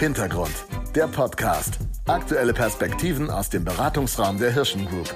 [0.00, 0.64] Hintergrund,
[0.94, 1.78] der Podcast.
[2.06, 5.14] Aktuelle Perspektiven aus dem Beratungsraum der Hirschen Group.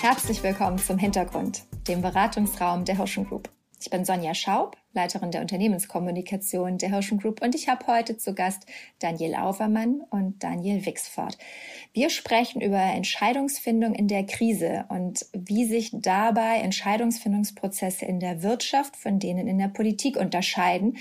[0.00, 3.50] Herzlich willkommen zum Hintergrund, dem Beratungsraum der Hirschen Group.
[3.78, 8.34] Ich bin Sonja Schaub, Leiterin der Unternehmenskommunikation der Hirschen Group und ich habe heute zu
[8.34, 8.64] Gast
[9.00, 11.36] Daniel Auvermann und Daniel Wixford.
[11.92, 18.96] Wir sprechen über Entscheidungsfindung in der Krise und wie sich dabei Entscheidungsfindungsprozesse in der Wirtschaft
[18.96, 20.96] von denen in der Politik unterscheiden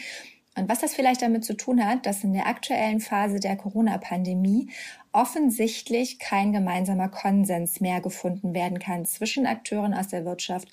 [0.55, 4.69] und was das vielleicht damit zu tun hat, dass in der aktuellen Phase der Corona-Pandemie
[5.11, 10.67] offensichtlich kein gemeinsamer Konsens mehr gefunden werden kann zwischen Akteuren aus der Wirtschaft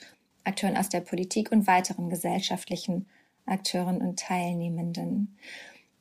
[0.44, 3.06] Akteuren aus der Politik und weiteren gesellschaftlichen
[3.46, 5.36] Akteuren und Teilnehmenden.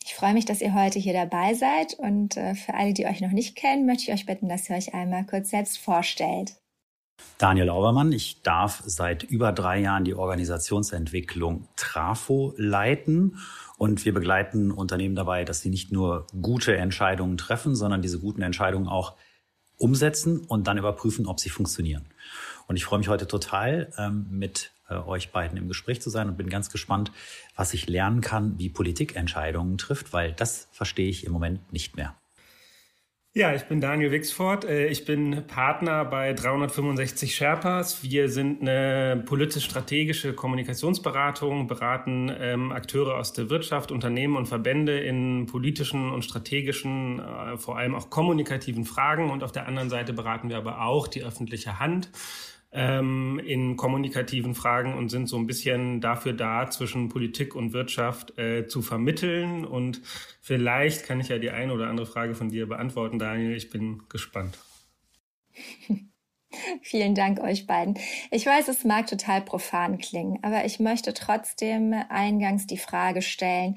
[0.04, 3.22] Ich freue mich, dass ihr heute hier dabei seid und äh, für alle, die euch
[3.22, 6.56] noch nicht kennen, möchte ich euch bitten, dass ihr euch einmal kurz selbst vorstellt.
[7.38, 13.38] Daniel Aubermann, ich darf seit über drei Jahren die Organisationsentwicklung Trafo leiten
[13.80, 18.42] und wir begleiten Unternehmen dabei, dass sie nicht nur gute Entscheidungen treffen, sondern diese guten
[18.42, 19.16] Entscheidungen auch
[19.78, 22.04] umsetzen und dann überprüfen, ob sie funktionieren.
[22.68, 26.28] Und ich freue mich heute total, ähm, mit äh, euch beiden im Gespräch zu sein
[26.28, 27.14] und bin ganz gespannt,
[27.56, 31.96] was ich lernen kann, wie Politik Entscheidungen trifft, weil das verstehe ich im Moment nicht
[31.96, 32.19] mehr.
[33.36, 34.66] Ja, ich bin Daniel Wixford.
[34.66, 38.02] Äh, ich bin Partner bei 365 Sherpas.
[38.02, 45.46] Wir sind eine politisch-strategische Kommunikationsberatung, beraten ähm, Akteure aus der Wirtschaft, Unternehmen und Verbände in
[45.46, 49.30] politischen und strategischen, äh, vor allem auch kommunikativen Fragen.
[49.30, 52.10] Und auf der anderen Seite beraten wir aber auch die öffentliche Hand
[52.72, 58.38] ähm, in kommunikativen Fragen und sind so ein bisschen dafür da, zwischen Politik und Wirtschaft
[58.38, 59.66] äh, zu vermitteln.
[59.66, 60.02] Und
[60.42, 63.56] vielleicht kann ich ja die eine oder andere Frage von dir beantworten, Daniel.
[63.56, 64.58] Ich bin gespannt.
[66.82, 67.98] Vielen Dank euch beiden.
[68.32, 73.76] Ich weiß, es mag total profan klingen, aber ich möchte trotzdem eingangs die Frage stellen,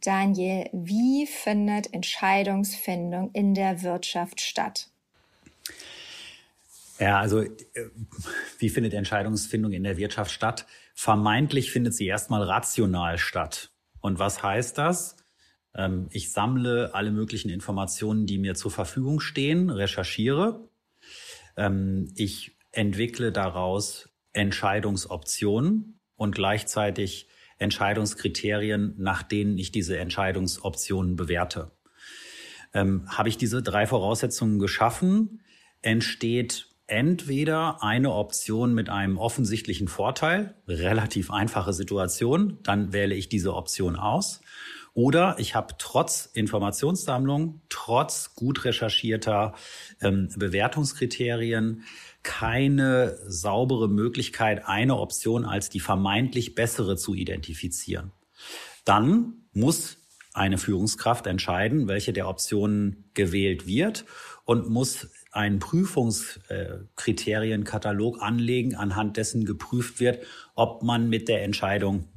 [0.00, 4.87] Daniel, wie findet Entscheidungsfindung in der Wirtschaft statt?
[6.98, 7.50] Ja, also äh,
[8.58, 10.66] wie findet Entscheidungsfindung in der Wirtschaft statt?
[10.94, 13.70] Vermeintlich findet sie erstmal rational statt.
[14.00, 15.16] Und was heißt das?
[15.74, 20.68] Ähm, ich sammle alle möglichen Informationen, die mir zur Verfügung stehen, recherchiere.
[21.56, 31.72] Ähm, ich entwickle daraus Entscheidungsoptionen und gleichzeitig Entscheidungskriterien, nach denen ich diese Entscheidungsoptionen bewerte.
[32.74, 35.42] Ähm, habe ich diese drei Voraussetzungen geschaffen,
[35.80, 43.54] entsteht entweder eine Option mit einem offensichtlichen Vorteil, relativ einfache Situation, dann wähle ich diese
[43.54, 44.40] Option aus.
[44.94, 49.54] Oder ich habe trotz Informationssammlung, trotz gut recherchierter
[50.00, 51.84] ähm, Bewertungskriterien
[52.24, 58.10] keine saubere Möglichkeit, eine Option als die vermeintlich bessere zu identifizieren.
[58.84, 59.98] Dann muss
[60.32, 64.04] eine Führungskraft entscheiden, welche der Optionen gewählt wird
[64.44, 70.24] und muss einen Prüfungskriterienkatalog anlegen, anhand dessen geprüft wird,
[70.54, 72.08] ob man mit der Entscheidung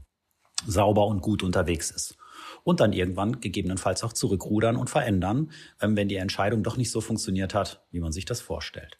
[0.65, 2.17] sauber und gut unterwegs ist.
[2.63, 5.51] Und dann irgendwann gegebenenfalls auch zurückrudern und verändern,
[5.81, 8.99] ähm, wenn die Entscheidung doch nicht so funktioniert hat, wie man sich das vorstellt.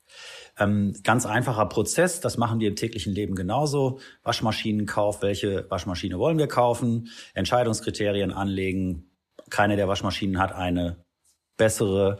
[0.58, 4.00] Ähm, ganz einfacher Prozess, das machen wir im täglichen Leben genauso.
[4.24, 7.10] Waschmaschinenkauf, welche Waschmaschine wollen wir kaufen?
[7.36, 9.12] Entscheidungskriterien anlegen.
[9.52, 11.06] Keine der Waschmaschinen hat eine
[11.58, 12.18] bessere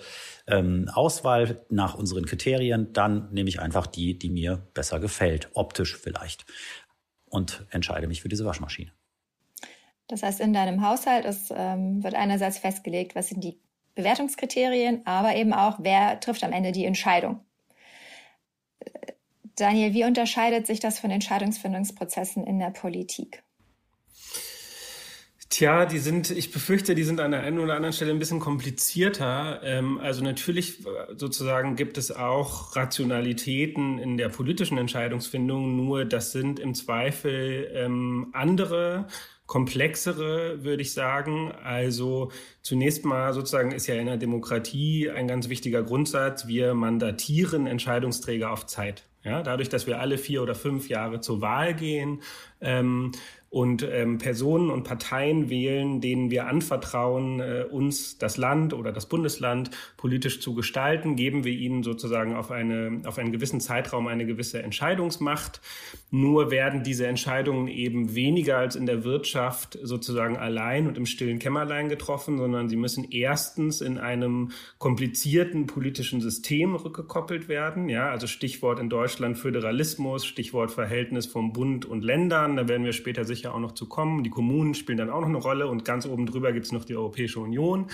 [0.48, 5.98] ähm, Auswahl nach unseren Kriterien, dann nehme ich einfach die, die mir besser gefällt, optisch
[5.98, 6.46] vielleicht,
[7.26, 8.92] und entscheide mich für diese Waschmaschine.
[10.08, 13.58] Das heißt, in deinem Haushalt ist, ähm, wird einerseits festgelegt, was sind die
[13.96, 17.40] Bewertungskriterien, aber eben auch, wer trifft am Ende die Entscheidung.
[19.56, 23.44] Daniel, wie unterscheidet sich das von Entscheidungsfindungsprozessen in der Politik?
[25.52, 28.40] Tja, die sind, ich befürchte, die sind an der einen oder anderen Stelle ein bisschen
[28.40, 29.60] komplizierter.
[29.64, 36.32] Ähm, also natürlich äh, sozusagen gibt es auch Rationalitäten in der politischen Entscheidungsfindung, nur das
[36.32, 39.08] sind im Zweifel ähm, andere
[39.46, 41.52] komplexere, würde ich sagen.
[41.52, 42.32] Also
[42.62, 48.52] zunächst mal sozusagen ist ja in der Demokratie ein ganz wichtiger Grundsatz, wir mandatieren Entscheidungsträger
[48.52, 49.04] auf Zeit.
[49.24, 52.22] Ja, dadurch, dass wir alle vier oder fünf Jahre zur Wahl gehen,
[52.60, 53.12] ähm,
[53.52, 59.08] und ähm, Personen und Parteien wählen, denen wir anvertrauen, äh, uns das Land oder das
[59.08, 64.26] Bundesland politisch zu gestalten, geben wir ihnen sozusagen auf, eine, auf einen gewissen Zeitraum eine
[64.26, 65.60] gewisse Entscheidungsmacht.
[66.12, 71.40] Nur werden diese Entscheidungen eben weniger als in der Wirtschaft sozusagen allein und im stillen
[71.40, 77.90] Kämmerlein getroffen, sondern sie müssen erstens in einem komplizierten politischen System rückgekoppelt werden.
[77.90, 82.56] Ja, also Stichwort in Deutschland Föderalismus, Stichwort Verhältnis vom Bund und Ländern.
[82.56, 84.24] Da werden wir später sicher sicher auch noch zu kommen.
[84.24, 86.86] Die Kommunen spielen dann auch noch eine Rolle und ganz oben drüber gibt es noch
[86.86, 87.88] die Europäische Union.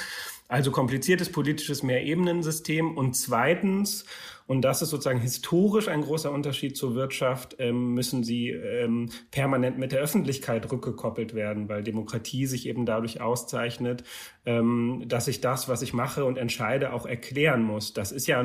[0.48, 2.96] Also kompliziertes politisches Mehrebenensystem.
[2.96, 4.06] Und zweitens,
[4.48, 9.78] und das ist sozusagen historisch ein großer Unterschied zur Wirtschaft, ähm, müssen sie ähm, permanent
[9.78, 14.06] mit der Öffentlichkeit rückgekoppelt werden, weil Demokratie sich eben dadurch auszeichnet,
[14.46, 17.94] ähm, dass ich das, was ich mache und entscheide, auch erklären muss.
[17.94, 18.42] Das ist ja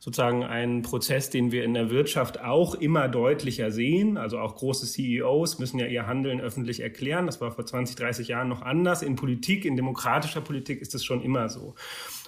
[0.00, 4.16] sozusagen ein Prozess, den wir in der Wirtschaft auch immer deutlicher sehen.
[4.16, 7.26] Also auch große CEOs müssen ja ihr Handeln öffentlich erklären.
[7.26, 9.02] Das war vor 20, 30 Jahren noch anders.
[9.02, 11.74] In Politik, in demokratischer Politik ist es schon immer so.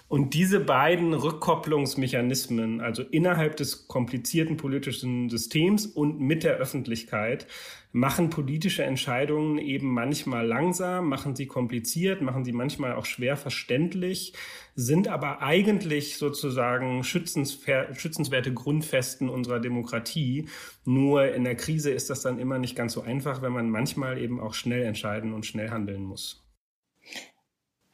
[0.08, 7.48] Und diese beiden Rückkopplungsmechanismen, also innerhalb des komplizierten politischen Systems und mit der Öffentlichkeit,
[7.90, 14.32] machen politische Entscheidungen eben manchmal langsam, machen sie kompliziert, machen sie manchmal auch schwer verständlich,
[14.76, 20.48] sind aber eigentlich sozusagen schützenswerte Grundfesten unserer Demokratie.
[20.84, 24.18] Nur in der Krise ist das dann immer nicht ganz so einfach, wenn man manchmal
[24.18, 26.45] eben auch schnell entscheiden und schnell handeln muss.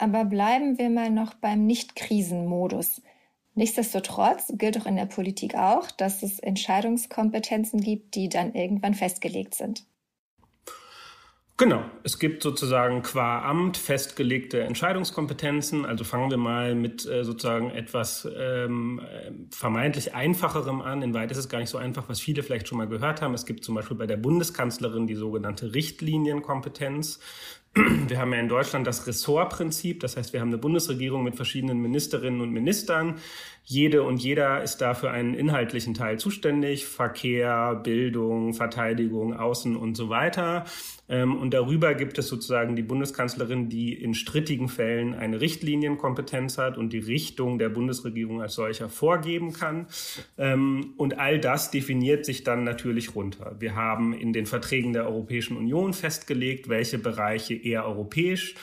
[0.03, 3.03] Aber bleiben wir mal noch beim Nicht-Krisen-Modus.
[3.55, 9.55] Nichtsdestotrotz gilt auch in der Politik auch, dass es Entscheidungskompetenzen gibt, die dann irgendwann festgelegt
[9.55, 9.85] sind.
[11.57, 15.87] Genau, es gibt sozusagen qua Amt festgelegte Entscheidungskompetenzen.
[15.87, 19.01] Also fangen wir mal mit äh, sozusagen etwas ähm,
[19.53, 21.03] vermeintlich einfacherem an.
[21.03, 23.35] In Weit ist es gar nicht so einfach, was viele vielleicht schon mal gehört haben.
[23.35, 27.21] Es gibt zum Beispiel bei der Bundeskanzlerin die sogenannte Richtlinienkompetenz.
[27.75, 31.81] Wir haben ja in Deutschland das Ressortprinzip, das heißt, wir haben eine Bundesregierung mit verschiedenen
[31.81, 33.19] Ministerinnen und Ministern.
[33.64, 39.97] Jede und jeder ist da für einen inhaltlichen Teil zuständig, Verkehr, Bildung, Verteidigung, Außen und
[39.97, 40.64] so weiter.
[41.09, 46.76] Ähm, und darüber gibt es sozusagen die Bundeskanzlerin, die in strittigen Fällen eine Richtlinienkompetenz hat
[46.76, 49.87] und die Richtung der Bundesregierung als solcher vorgeben kann.
[50.38, 53.56] Ähm, und all das definiert sich dann natürlich runter.
[53.61, 58.55] Wir haben in den Verträgen der Europäischen Union festgelegt, welche Bereiche eher europäisch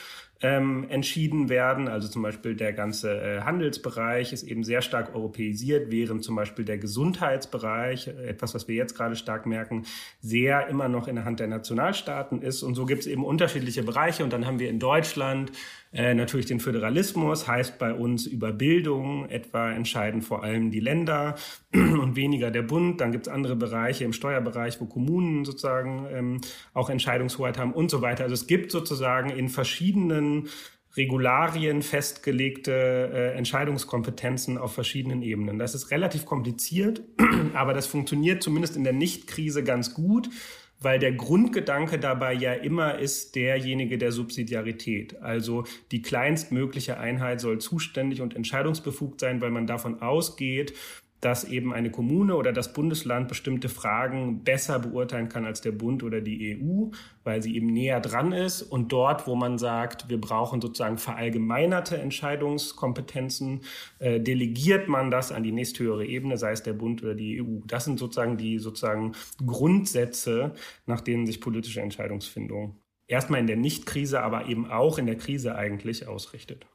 [0.42, 1.88] ähm, entschieden werden.
[1.88, 6.64] Also zum Beispiel der ganze äh, Handelsbereich ist eben sehr stark europäisiert, während zum Beispiel
[6.64, 9.84] der Gesundheitsbereich, etwas, was wir jetzt gerade stark merken,
[10.20, 12.62] sehr immer noch in der Hand der Nationalstaaten ist.
[12.62, 14.24] Und so gibt es eben unterschiedliche Bereiche.
[14.24, 15.52] Und dann haben wir in Deutschland
[15.92, 21.34] äh, natürlich den Föderalismus heißt bei uns über Bildung etwa entscheiden vor allem die Länder
[21.72, 23.00] und weniger der Bund.
[23.00, 26.40] Dann gibt es andere Bereiche im Steuerbereich, wo Kommunen sozusagen ähm,
[26.74, 28.22] auch Entscheidungshoheit haben und so weiter.
[28.22, 30.48] Also es gibt sozusagen in verschiedenen
[30.96, 35.58] Regularien festgelegte äh, Entscheidungskompetenzen auf verschiedenen Ebenen.
[35.58, 37.02] Das ist relativ kompliziert,
[37.54, 40.30] aber das funktioniert zumindest in der Nicht-Krise ganz gut,
[40.80, 45.20] weil der Grundgedanke dabei ja immer ist derjenige der Subsidiarität.
[45.22, 50.74] Also die kleinstmögliche Einheit soll zuständig und entscheidungsbefugt sein, weil man davon ausgeht,
[51.20, 56.02] dass eben eine Kommune oder das Bundesland bestimmte Fragen besser beurteilen kann als der Bund
[56.02, 56.90] oder die EU,
[57.24, 58.62] weil sie eben näher dran ist.
[58.62, 63.60] Und dort, wo man sagt, wir brauchen sozusagen verallgemeinerte Entscheidungskompetenzen,
[63.98, 67.60] äh, delegiert man das an die nächsthöhere Ebene, sei es der Bund oder die EU.
[67.66, 69.12] Das sind sozusagen die sozusagen
[69.44, 70.54] Grundsätze,
[70.86, 72.76] nach denen sich politische Entscheidungsfindung
[73.10, 76.66] erstmal in der Nicht-Krise, aber eben auch in der Krise eigentlich ausrichtet.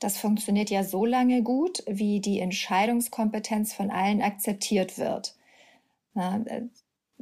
[0.00, 5.34] Das funktioniert ja so lange gut, wie die Entscheidungskompetenz von allen akzeptiert wird.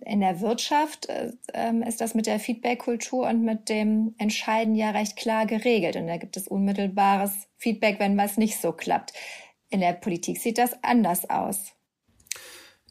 [0.05, 4.91] In der Wirtschaft äh, ähm, ist das mit der Feedback-Kultur und mit dem Entscheiden ja
[4.91, 5.97] recht klar geregelt.
[5.97, 9.13] Und da gibt es unmittelbares Feedback, wenn was nicht so klappt.
[9.71, 11.73] In der Politik sieht das anders aus.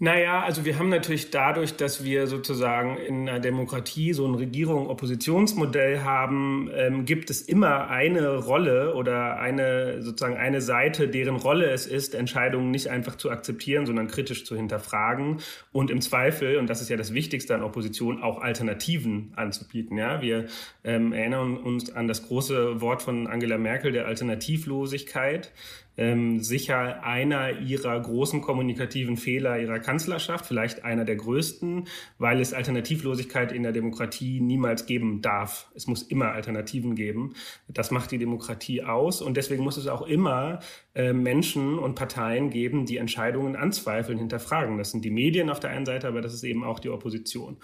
[0.03, 6.00] Naja, also wir haben natürlich dadurch, dass wir sozusagen in einer Demokratie so ein Regierung-Oppositionsmodell
[6.00, 11.86] haben, ähm, gibt es immer eine Rolle oder eine sozusagen eine Seite, deren Rolle es
[11.86, 15.38] ist, Entscheidungen nicht einfach zu akzeptieren, sondern kritisch zu hinterfragen
[15.72, 20.00] und im Zweifel, und das ist ja das Wichtigste an Opposition, auch Alternativen anzubieten.
[20.00, 20.48] Ja, wir
[20.84, 25.51] ähm, erinnern uns an das große Wort von Angela Merkel der Alternativlosigkeit
[26.01, 32.53] ähm, sicher einer ihrer großen kommunikativen Fehler ihrer Kanzlerschaft, vielleicht einer der größten, weil es
[32.53, 35.70] Alternativlosigkeit in der Demokratie niemals geben darf.
[35.75, 37.36] Es muss immer Alternativen geben.
[37.67, 40.62] Das macht die Demokratie aus und deswegen muss es auch immer
[40.96, 44.79] äh, Menschen und Parteien geben, die Entscheidungen anzweifeln, hinterfragen.
[44.79, 47.58] Das sind die Medien auf der einen Seite, aber das ist eben auch die Opposition.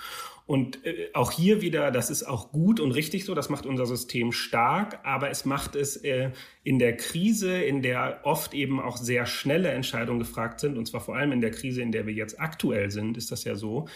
[0.47, 3.85] Und äh, auch hier wieder, das ist auch gut und richtig so, das macht unser
[3.85, 6.31] System stark, aber es macht es äh,
[6.63, 11.01] in der Krise, in der oft eben auch sehr schnelle Entscheidungen gefragt sind, und zwar
[11.01, 13.87] vor allem in der Krise, in der wir jetzt aktuell sind, ist das ja so,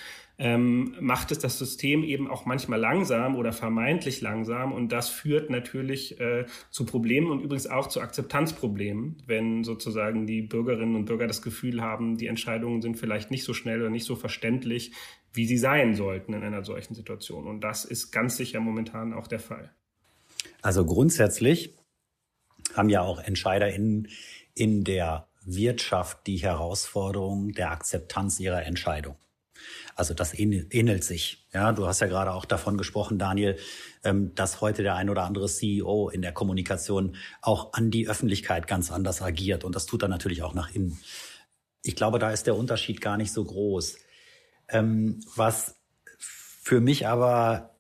[0.41, 4.74] ähm, macht es das System eben auch manchmal langsam oder vermeintlich langsam.
[4.74, 10.41] Und das führt natürlich äh, zu Problemen und übrigens auch zu Akzeptanzproblemen, wenn sozusagen die
[10.41, 14.05] Bürgerinnen und Bürger das Gefühl haben, die Entscheidungen sind vielleicht nicht so schnell oder nicht
[14.05, 14.93] so verständlich,
[15.33, 17.47] wie sie sein sollten in einer solchen Situation.
[17.47, 19.71] Und das ist ganz sicher momentan auch der Fall.
[20.61, 21.75] Also grundsätzlich
[22.75, 24.07] haben ja auch EntscheiderInnen
[24.53, 29.15] in der Wirtschaft die Herausforderung der Akzeptanz ihrer Entscheidung.
[29.95, 31.45] Also das ähnelt sich.
[31.53, 33.57] Ja, du hast ja gerade auch davon gesprochen, Daniel,
[34.03, 38.67] ähm, dass heute der ein oder andere CEO in der Kommunikation auch an die Öffentlichkeit
[38.67, 39.63] ganz anders agiert.
[39.63, 40.97] Und das tut er natürlich auch nach innen.
[41.83, 43.97] Ich glaube, da ist der Unterschied gar nicht so groß.
[44.71, 45.75] Ähm, was
[46.17, 47.75] für mich aber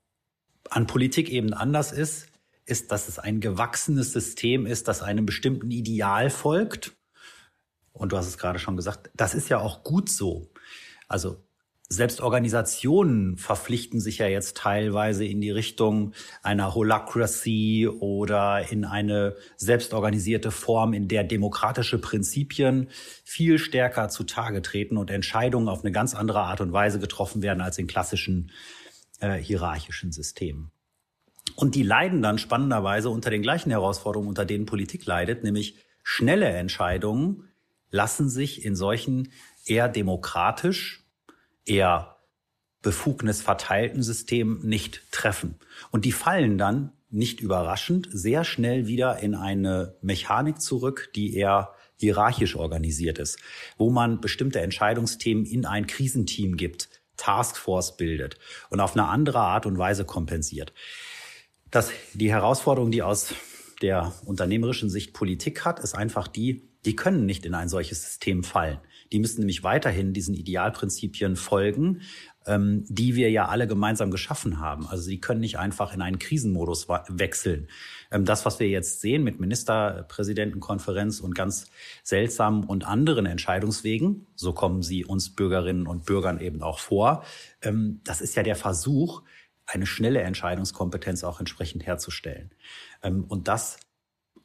[0.69, 2.27] an Politik eben anders ist,
[2.65, 6.93] ist, dass es ein gewachsenes System ist, das einem bestimmten Ideal folgt.
[7.91, 10.51] Und du hast es gerade schon gesagt, das ist ja auch gut so.
[11.07, 11.43] Also
[11.91, 19.35] selbst Organisationen verpflichten sich ja jetzt teilweise in die Richtung einer Holacracy oder in eine
[19.57, 22.87] selbstorganisierte Form, in der demokratische Prinzipien
[23.25, 27.59] viel stärker zutage treten und Entscheidungen auf eine ganz andere Art und Weise getroffen werden
[27.59, 28.51] als in klassischen
[29.19, 30.71] äh, hierarchischen Systemen.
[31.57, 36.47] Und die leiden dann spannenderweise unter den gleichen Herausforderungen, unter denen Politik leidet, nämlich schnelle
[36.47, 37.49] Entscheidungen
[37.89, 39.33] lassen sich in solchen
[39.65, 41.00] eher demokratisch
[41.65, 42.17] eher
[42.81, 45.55] befugnisverteilten System nicht treffen.
[45.91, 51.73] Und die fallen dann, nicht überraschend, sehr schnell wieder in eine Mechanik zurück, die eher
[51.97, 53.37] hierarchisch organisiert ist,
[53.77, 58.39] wo man bestimmte Entscheidungsthemen in ein Krisenteam gibt, Taskforce bildet
[58.69, 60.73] und auf eine andere Art und Weise kompensiert.
[61.69, 63.35] Das, die Herausforderung, die aus
[63.81, 68.43] der unternehmerischen Sicht Politik hat, ist einfach die, die können nicht in ein solches System
[68.43, 68.79] fallen.
[69.11, 72.01] Die müssen nämlich weiterhin diesen Idealprinzipien folgen,
[72.45, 74.87] ähm, die wir ja alle gemeinsam geschaffen haben.
[74.87, 77.67] Also sie können nicht einfach in einen Krisenmodus wechseln.
[78.11, 81.67] Ähm, das, was wir jetzt sehen mit Ministerpräsidentenkonferenz und ganz
[82.03, 87.23] seltsamen und anderen Entscheidungswegen, so kommen sie uns Bürgerinnen und Bürgern eben auch vor,
[87.61, 89.23] ähm, das ist ja der Versuch,
[89.65, 92.51] eine schnelle Entscheidungskompetenz auch entsprechend herzustellen.
[93.03, 93.77] Ähm, und das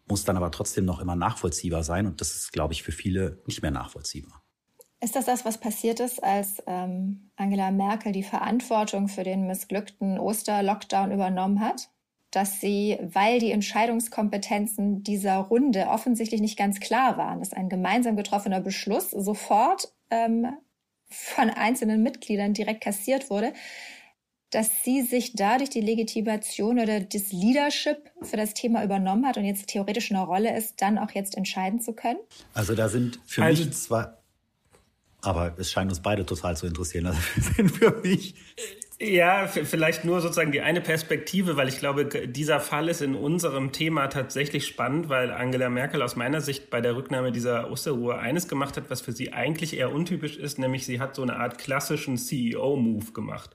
[0.09, 2.07] muss dann aber trotzdem noch immer nachvollziehbar sein.
[2.07, 4.46] Und das ist, glaube ich, für viele nicht mehr nachvollziehbar.
[5.01, 10.19] Ist das das, was passiert ist, als ähm, Angela Merkel die Verantwortung für den missglückten
[10.19, 11.91] Oster-Lockdown übernommen hat?
[12.31, 18.17] Dass sie, weil die Entscheidungskompetenzen dieser Runde offensichtlich nicht ganz klar waren, dass ein gemeinsam
[18.17, 20.49] getroffener Beschluss sofort ähm,
[21.09, 23.53] von einzelnen Mitgliedern direkt kassiert wurde,
[24.51, 29.45] dass sie sich dadurch die Legitimation oder das Leadership für das Thema übernommen hat und
[29.45, 32.19] jetzt theoretisch eine Rolle ist, dann auch jetzt entscheiden zu können?
[32.55, 34.07] Also da sind für also, mich zwei,
[35.27, 37.07] aber es scheint uns beide total zu interessieren.
[37.07, 38.35] Also sind für mich.
[38.99, 43.71] Ja, vielleicht nur sozusagen die eine Perspektive, weil ich glaube, dieser Fall ist in unserem
[43.71, 48.49] Thema tatsächlich spannend, weil Angela Merkel aus meiner Sicht bei der Rücknahme dieser Osterruhe eines
[48.49, 51.59] gemacht hat, was für sie eigentlich eher untypisch ist, nämlich sie hat so eine Art
[51.59, 53.51] klassischen CEO-Move gemacht.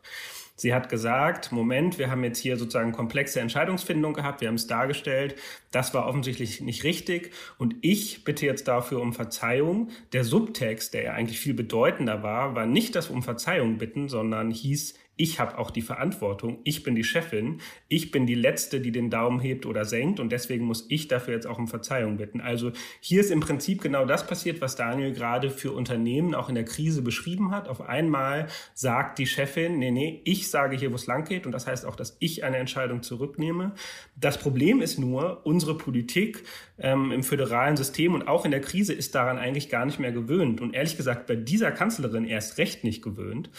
[0.62, 4.68] Sie hat gesagt, Moment, wir haben jetzt hier sozusagen komplexe Entscheidungsfindung gehabt, wir haben es
[4.68, 5.34] dargestellt,
[5.72, 9.90] das war offensichtlich nicht richtig und ich bitte jetzt dafür um Verzeihung.
[10.14, 14.52] Der Subtext, der ja eigentlich viel bedeutender war, war nicht das um Verzeihung bitten, sondern
[14.52, 18.92] hieß, ich habe auch die Verantwortung, ich bin die Chefin, ich bin die Letzte, die
[18.92, 22.42] den Daumen hebt oder senkt und deswegen muss ich dafür jetzt auch um Verzeihung bitten.
[22.42, 26.56] Also hier ist im Prinzip genau das passiert, was Daniel gerade für Unternehmen auch in
[26.56, 27.68] der Krise beschrieben hat.
[27.68, 31.52] Auf einmal sagt die Chefin, nee, nee, ich sage hier, wo es lang geht und
[31.52, 33.74] das heißt auch, dass ich eine Entscheidung zurücknehme.
[34.16, 36.44] Das Problem ist nur, unsere Politik
[36.80, 40.12] ähm, im föderalen System und auch in der Krise ist daran eigentlich gar nicht mehr
[40.12, 43.50] gewöhnt und ehrlich gesagt bei dieser Kanzlerin erst recht nicht gewöhnt.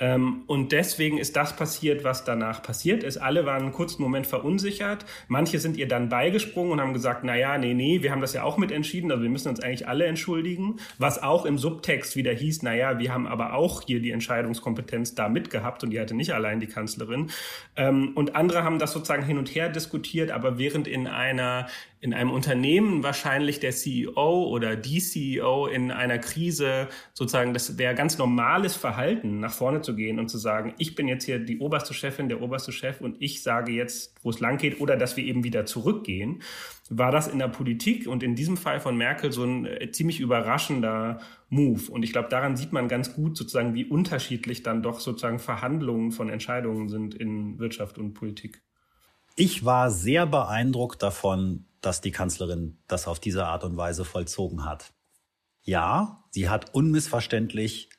[0.00, 3.18] Ähm, und deswegen ist das passiert, was danach passiert ist.
[3.18, 5.04] Alle waren einen kurzen Moment verunsichert.
[5.28, 8.32] Manche sind ihr dann beigesprungen und haben gesagt, na ja, nee, nee, wir haben das
[8.32, 10.80] ja auch mit entschieden, also wir müssen uns eigentlich alle entschuldigen.
[10.98, 15.14] Was auch im Subtext wieder hieß, na ja, wir haben aber auch hier die Entscheidungskompetenz
[15.14, 17.30] da mitgehabt und die hatte nicht allein die Kanzlerin.
[17.76, 21.66] Ähm, und andere haben das sozusagen hin und her diskutiert, aber während in einer
[22.00, 27.94] in einem Unternehmen wahrscheinlich der CEO oder die CEO in einer Krise sozusagen, das wäre
[27.94, 31.58] ganz normales Verhalten, nach vorne zu gehen und zu sagen, ich bin jetzt hier die
[31.58, 35.16] oberste Chefin, der oberste Chef und ich sage jetzt, wo es lang geht oder dass
[35.16, 36.42] wir eben wieder zurückgehen,
[36.88, 40.20] war das in der Politik und in diesem Fall von Merkel so ein äh, ziemlich
[40.20, 41.90] überraschender Move.
[41.90, 46.12] Und ich glaube, daran sieht man ganz gut sozusagen, wie unterschiedlich dann doch sozusagen Verhandlungen
[46.12, 48.62] von Entscheidungen sind in Wirtschaft und Politik.
[49.36, 54.64] Ich war sehr beeindruckt davon, dass die Kanzlerin das auf diese Art und Weise vollzogen
[54.64, 54.92] hat.
[55.62, 57.90] Ja, sie hat unmissverständlich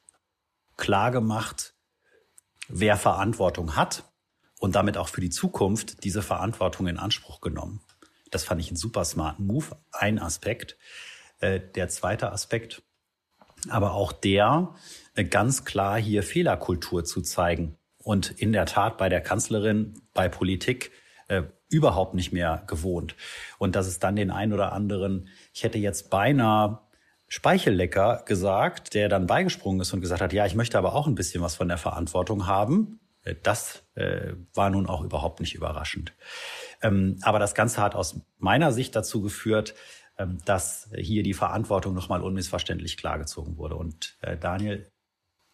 [0.77, 1.70] klar gemacht,
[2.67, 4.03] wer Verantwortung hat
[4.59, 7.81] und damit auch für die Zukunft diese Verantwortung in Anspruch genommen.
[8.29, 9.77] Das fand ich einen super smarten Move.
[9.91, 10.77] Ein Aspekt.
[11.41, 12.83] Äh, der zweite Aspekt,
[13.69, 14.75] aber auch der,
[15.15, 17.77] äh, ganz klar hier Fehlerkultur zu zeigen.
[17.97, 20.91] Und in der Tat bei der Kanzlerin, bei Politik
[21.27, 23.15] äh, überhaupt nicht mehr gewohnt.
[23.57, 26.81] Und dass es dann den einen oder anderen, ich hätte jetzt beinahe
[27.33, 31.15] Speichellecker gesagt, der dann beigesprungen ist und gesagt hat, ja, ich möchte aber auch ein
[31.15, 32.99] bisschen was von der Verantwortung haben.
[33.23, 36.13] Äh, das äh, war nun auch überhaupt nicht überraschend.
[36.81, 39.75] Ähm, aber das Ganze hat aus meiner Sicht dazu geführt,
[40.17, 43.77] ähm, dass hier die Verantwortung nochmal unmissverständlich klargezogen wurde.
[43.77, 44.91] Und äh, Daniel,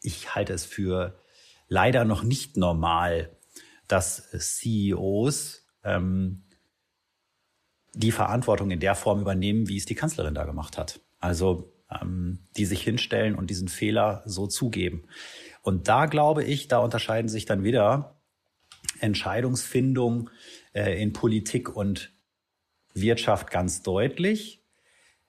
[0.02, 1.22] ich halte es für
[1.68, 3.38] leider noch nicht normal,
[3.88, 6.44] dass CEOs ähm,
[7.94, 11.02] die Verantwortung in der Form übernehmen, wie es die Kanzlerin da gemacht hat.
[11.20, 15.08] Also ähm, die sich hinstellen und diesen Fehler so zugeben.
[15.62, 18.22] Und da glaube ich, da unterscheiden sich dann wieder
[19.00, 20.30] Entscheidungsfindung
[20.74, 22.12] äh, in Politik und
[22.94, 24.64] Wirtschaft ganz deutlich.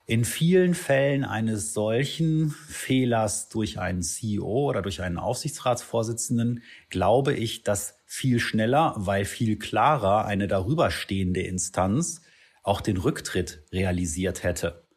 [0.05, 7.61] In vielen Fällen eines solchen Fehlers durch einen CEO oder durch einen Aufsichtsratsvorsitzenden glaube ich,
[7.61, 12.23] dass viel schneller, weil viel klarer eine darüberstehende Instanz
[12.63, 14.88] auch den Rücktritt realisiert hätte.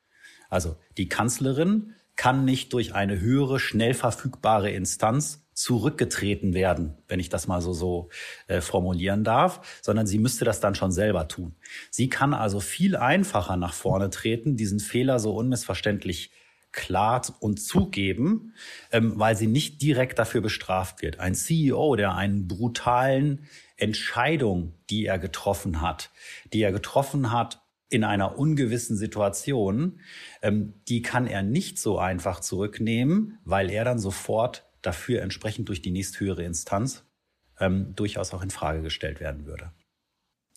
[0.53, 7.31] Also die Kanzlerin kann nicht durch eine höhere, schnell verfügbare Instanz zurückgetreten werden, wenn ich
[7.31, 8.11] das mal so so
[8.49, 11.55] äh, formulieren darf, sondern sie müsste das dann schon selber tun.
[11.91, 16.31] Sie kann also viel einfacher nach vorne treten, diesen Fehler so unmissverständlich
[16.71, 18.55] klar und zugeben,
[18.91, 21.19] ähm, weil sie nicht direkt dafür bestraft wird.
[21.19, 26.11] Ein CEO, der einen brutalen Entscheidung, die er getroffen hat,
[26.53, 27.62] die er getroffen hat
[27.93, 30.01] in einer ungewissen Situation,
[30.41, 35.83] ähm, die kann er nicht so einfach zurücknehmen, weil er dann sofort dafür entsprechend durch
[35.83, 37.05] die nächsthöhere Instanz
[37.61, 39.73] ähm, durchaus auch in Frage gestellt werden würde.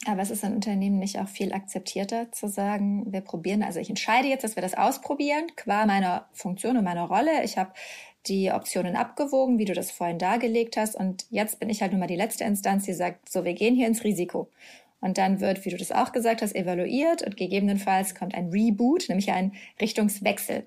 [0.05, 3.89] Aber es ist ein Unternehmen nicht auch viel akzeptierter zu sagen, wir probieren, also ich
[3.89, 7.43] entscheide jetzt, dass wir das ausprobieren, qua meiner Funktion und meiner Rolle.
[7.43, 7.73] Ich habe
[8.27, 10.95] die Optionen abgewogen, wie du das vorhin dargelegt hast.
[10.95, 13.75] Und jetzt bin ich halt nun mal die letzte Instanz, die sagt, so, wir gehen
[13.75, 14.49] hier ins Risiko.
[15.05, 19.07] Und dann wird, wie du das auch gesagt hast, evaluiert und gegebenenfalls kommt ein Reboot,
[19.07, 20.65] nämlich ein Richtungswechsel.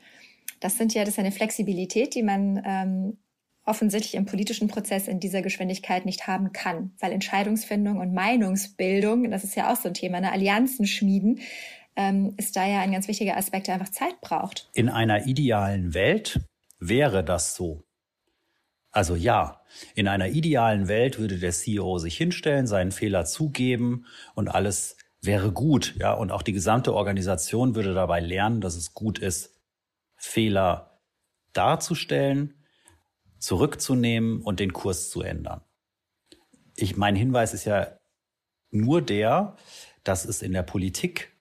[0.60, 3.18] Das sind ja, das ist eine Flexibilität, die man ähm,
[3.64, 9.42] offensichtlich im politischen Prozess in dieser Geschwindigkeit nicht haben kann, weil Entscheidungsfindung und Meinungsbildung, das
[9.42, 11.40] ist ja auch so ein Thema, ne, Allianzen schmieden,
[11.96, 14.70] ähm, ist da ja ein ganz wichtiger Aspekt, der einfach Zeit braucht.
[14.72, 16.38] In einer idealen Welt
[16.78, 17.82] wäre das so.
[18.90, 19.62] Also ja,
[19.94, 25.52] in einer idealen Welt würde der CEO sich hinstellen, seinen Fehler zugeben und alles wäre
[25.52, 29.54] gut, ja, und auch die gesamte Organisation würde dabei lernen, dass es gut ist,
[30.16, 31.00] Fehler
[31.52, 32.54] darzustellen
[33.38, 35.62] zurückzunehmen und den Kurs zu ändern.
[36.76, 37.98] Ich, mein Hinweis ist ja
[38.70, 39.56] nur der,
[40.04, 41.36] dass es in der Politik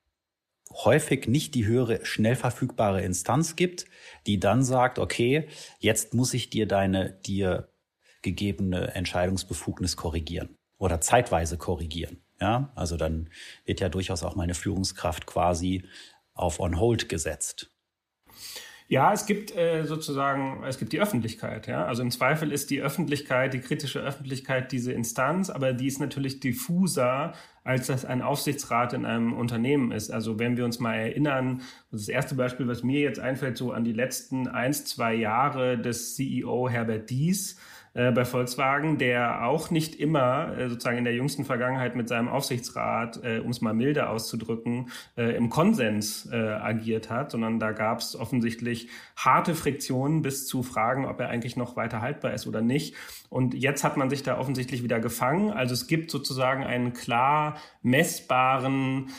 [0.86, 3.86] häufig nicht die höhere, schnell verfügbare Instanz gibt,
[4.26, 5.48] die dann sagt, okay,
[5.80, 7.70] jetzt muss ich dir deine dir
[8.22, 12.22] gegebene Entscheidungsbefugnis korrigieren oder zeitweise korrigieren.
[12.40, 13.30] Ja, also dann
[13.66, 15.84] wird ja durchaus auch meine Führungskraft quasi
[16.34, 17.72] auf on hold gesetzt.
[18.90, 21.68] Ja, es gibt äh, sozusagen, es gibt die Öffentlichkeit.
[21.68, 21.86] Ja?
[21.86, 26.40] Also im Zweifel ist die Öffentlichkeit, die kritische Öffentlichkeit diese Instanz, aber die ist natürlich
[26.40, 27.34] diffuser,
[27.66, 30.10] als das ein Aufsichtsrat in einem Unternehmen ist.
[30.10, 33.84] Also wenn wir uns mal erinnern, das erste Beispiel, was mir jetzt einfällt, so an
[33.84, 37.60] die letzten eins, zwei Jahre des CEO Herbert Dies,
[37.98, 42.28] äh, bei Volkswagen, der auch nicht immer äh, sozusagen in der jüngsten Vergangenheit mit seinem
[42.28, 47.72] Aufsichtsrat, äh, um es mal milde auszudrücken, äh, im Konsens äh, agiert hat, sondern da
[47.72, 52.46] gab es offensichtlich harte Friktionen bis zu Fragen, ob er eigentlich noch weiter haltbar ist
[52.46, 52.94] oder nicht.
[53.30, 55.50] Und jetzt hat man sich da offensichtlich wieder gefangen.
[55.50, 59.10] Also es gibt sozusagen einen klar messbaren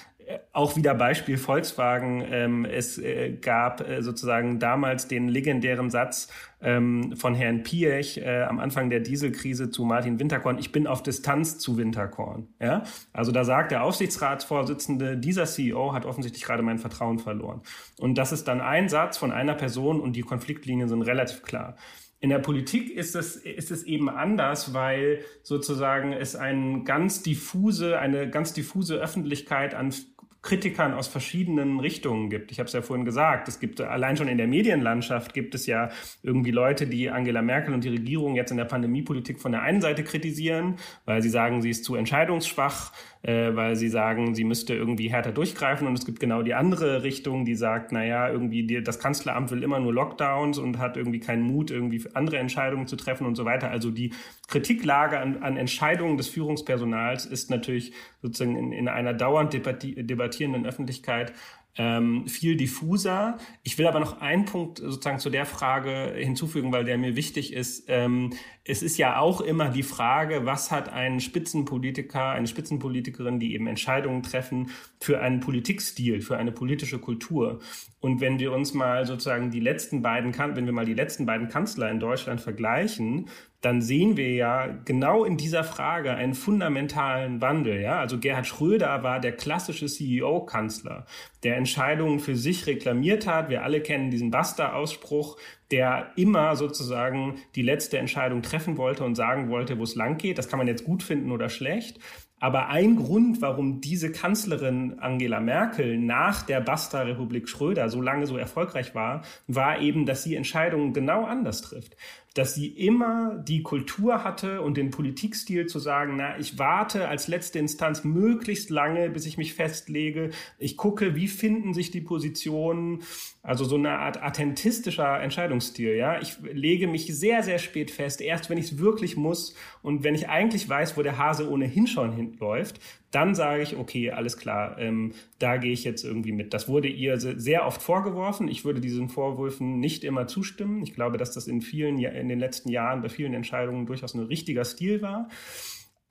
[0.52, 2.24] auch wieder Beispiel Volkswagen.
[2.30, 6.28] Ähm, es äh, gab äh, sozusagen damals den legendären Satz
[6.60, 11.02] ähm, von Herrn Piech äh, am Anfang der Dieselkrise zu Martin Winterkorn, ich bin auf
[11.02, 12.48] Distanz zu Winterkorn.
[12.60, 12.82] Ja?
[13.12, 17.62] Also da sagt der Aufsichtsratsvorsitzende, dieser CEO hat offensichtlich gerade mein Vertrauen verloren.
[17.98, 21.76] Und das ist dann ein Satz von einer Person und die Konfliktlinien sind relativ klar.
[22.20, 28.00] In der Politik ist es, ist es eben anders, weil sozusagen es ein ganz diffuse,
[28.00, 29.94] eine ganz diffuse Öffentlichkeit an
[30.40, 32.53] Kritikern aus verschiedenen Richtungen gibt.
[32.53, 35.66] Ich habe es ja vorhin gesagt, es gibt allein schon in der Medienlandschaft gibt es
[35.66, 35.90] ja
[36.22, 39.81] irgendwie Leute, die Angela Merkel und die Regierung jetzt in der Pandemiepolitik von der einen
[39.81, 44.74] Seite kritisieren, weil sie sagen, sie ist zu entscheidungsschwach, äh, weil sie sagen, sie müsste
[44.74, 45.87] irgendwie härter durchgreifen.
[45.87, 49.62] Und es gibt genau die andere Richtung, die sagt, naja, irgendwie die, das Kanzleramt will
[49.62, 53.44] immer nur Lockdowns und hat irgendwie keinen Mut, irgendwie andere Entscheidungen zu treffen und so
[53.44, 53.70] weiter.
[53.70, 54.12] Also die
[54.46, 61.33] Kritiklage an, an Entscheidungen des Führungspersonals ist natürlich sozusagen in, in einer dauernd debattierenden Öffentlichkeit
[61.78, 63.38] ähm, viel diffuser.
[63.62, 67.52] Ich will aber noch einen Punkt sozusagen zu der Frage hinzufügen, weil der mir wichtig
[67.52, 67.85] ist.
[67.87, 68.31] Ähm,
[68.68, 73.66] es ist ja auch immer die Frage, was hat ein Spitzenpolitiker, eine Spitzenpolitikerin, die eben
[73.66, 77.61] Entscheidungen treffen, für einen Politikstil, für eine politische Kultur.
[78.00, 81.48] Und wenn wir uns mal sozusagen die letzten beiden, wenn wir mal die letzten beiden
[81.48, 87.81] Kanzler in Deutschland vergleichen, dann sehen wir ja genau in dieser Frage einen fundamentalen Wandel.
[87.81, 87.98] Ja?
[87.98, 91.07] Also Gerhard Schröder war der klassische CEO-Kanzler,
[91.42, 93.48] der Entscheidungen für sich reklamiert hat.
[93.48, 95.38] Wir alle kennen diesen Basta-Ausspruch,
[95.70, 100.38] der immer sozusagen die letzte Entscheidung treffen wollte und sagen wollte, wo es lang geht.
[100.38, 101.98] Das kann man jetzt gut finden oder schlecht.
[102.40, 108.37] Aber ein Grund, warum diese Kanzlerin Angela Merkel nach der Basta-Republik Schröder so lange so
[108.37, 111.96] erfolgreich war, war eben, dass sie Entscheidungen genau anders trifft
[112.38, 117.26] dass sie immer die Kultur hatte und den Politikstil zu sagen, na, ich warte als
[117.26, 120.31] letzte Instanz möglichst lange, bis ich mich festlege.
[120.57, 123.02] Ich gucke, wie finden sich die Positionen.
[123.48, 126.20] Also so eine Art attentistischer Entscheidungsstil, ja.
[126.20, 130.14] Ich lege mich sehr, sehr spät fest, erst wenn ich es wirklich muss und wenn
[130.14, 132.78] ich eigentlich weiß, wo der Hase ohnehin schon hinläuft,
[133.11, 136.52] dann sage ich, okay, alles klar, ähm, da gehe ich jetzt irgendwie mit.
[136.52, 138.48] Das wurde ihr sehr oft vorgeworfen.
[138.48, 140.82] Ich würde diesen Vorwürfen nicht immer zustimmen.
[140.82, 144.24] Ich glaube, dass das in vielen, in den letzten Jahren bei vielen Entscheidungen durchaus ein
[144.24, 145.30] richtiger Stil war.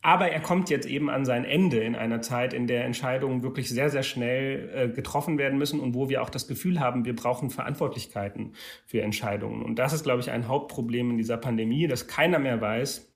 [0.07, 3.67] Aber er kommt jetzt eben an sein Ende in einer Zeit, in der Entscheidungen wirklich
[3.67, 7.13] sehr, sehr schnell äh, getroffen werden müssen und wo wir auch das Gefühl haben, wir
[7.13, 8.53] brauchen Verantwortlichkeiten
[8.85, 9.63] für Entscheidungen.
[9.63, 13.06] Und das ist, glaube ich, ein Hauptproblem in dieser Pandemie, dass keiner mehr weiß,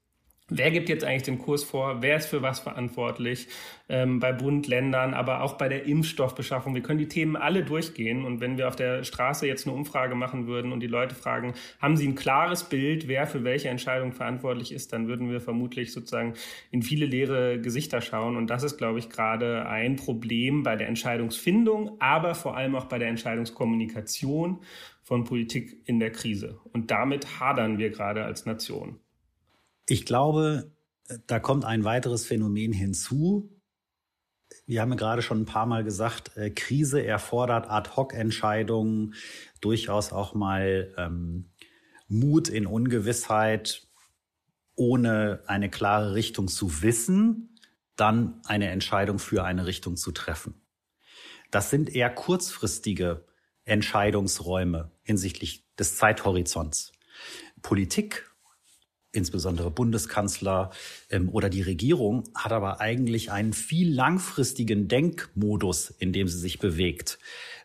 [0.54, 2.02] Wer gibt jetzt eigentlich den Kurs vor?
[2.02, 3.48] Wer ist für was verantwortlich?
[3.88, 6.76] Ähm, bei Bund, Ländern, aber auch bei der Impfstoffbeschaffung.
[6.76, 8.26] Wir können die Themen alle durchgehen.
[8.26, 11.54] Und wenn wir auf der Straße jetzt eine Umfrage machen würden und die Leute fragen,
[11.82, 15.94] haben sie ein klares Bild, wer für welche Entscheidung verantwortlich ist, dann würden wir vermutlich
[15.94, 16.34] sozusagen
[16.70, 18.36] in viele leere Gesichter schauen.
[18.36, 22.86] Und das ist, glaube ich, gerade ein Problem bei der Entscheidungsfindung, aber vor allem auch
[22.86, 24.60] bei der Entscheidungskommunikation
[25.02, 26.60] von Politik in der Krise.
[26.74, 29.00] Und damit hadern wir gerade als Nation.
[29.92, 30.72] Ich glaube,
[31.28, 33.62] da kommt ein weiteres Phänomen hinzu.
[34.66, 39.16] Wir haben ja gerade schon ein paar Mal gesagt, äh, Krise erfordert Ad-hoc-Entscheidungen,
[39.60, 41.52] durchaus auch mal ähm,
[42.08, 43.86] Mut in Ungewissheit,
[44.76, 47.60] ohne eine klare Richtung zu wissen,
[47.98, 50.54] dann eine Entscheidung für eine Richtung zu treffen.
[51.52, 53.26] Das sind eher kurzfristige
[53.66, 56.94] Entscheidungsräume hinsichtlich des Zeithorizonts.
[57.62, 58.31] Politik
[59.12, 60.72] insbesondere Bundeskanzler
[61.10, 66.60] ähm, oder die Regierung hat aber eigentlich einen viel langfristigen Denkmodus, in dem sie sich
[66.60, 67.20] bewegt.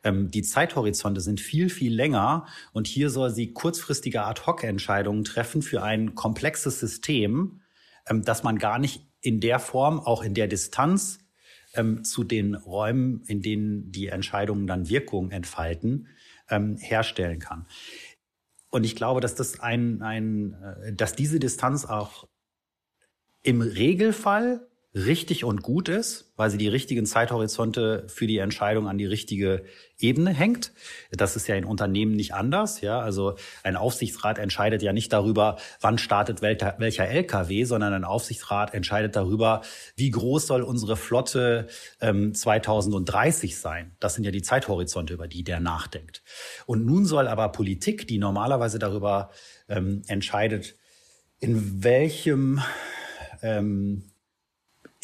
[0.04, 5.82] Ähm, die Zeithorizonte sind viel, viel länger und hier soll sie kurzfristige Ad-hoc-Entscheidungen treffen für
[5.82, 7.60] ein komplexes System,
[8.08, 11.18] ähm, das man gar nicht in der Form, auch in der Distanz
[11.74, 16.08] ähm, zu den Räumen, in denen die Entscheidungen dann Wirkung entfalten,
[16.48, 17.66] ähm, herstellen kann.
[18.70, 22.28] Und ich glaube, dass das ein, ein, äh, dass diese Distanz auch
[23.42, 24.66] im Regelfall
[24.96, 29.64] richtig und gut ist, weil sie die richtigen Zeithorizonte für die Entscheidung an die richtige
[29.98, 30.72] Ebene hängt.
[31.12, 32.80] Das ist ja in Unternehmen nicht anders.
[32.80, 38.72] Ja, also ein Aufsichtsrat entscheidet ja nicht darüber, wann startet welcher, LKW, sondern ein Aufsichtsrat
[38.72, 39.60] entscheidet darüber,
[39.96, 41.66] wie groß soll unsere Flotte
[42.00, 43.94] ähm, 2030 sein.
[44.00, 46.22] Das sind ja die Zeithorizonte, über die der nachdenkt.
[46.64, 49.30] Und nun soll aber Politik, die normalerweise darüber
[49.68, 50.74] ähm, entscheidet,
[51.38, 52.62] in welchem
[53.42, 54.04] ähm,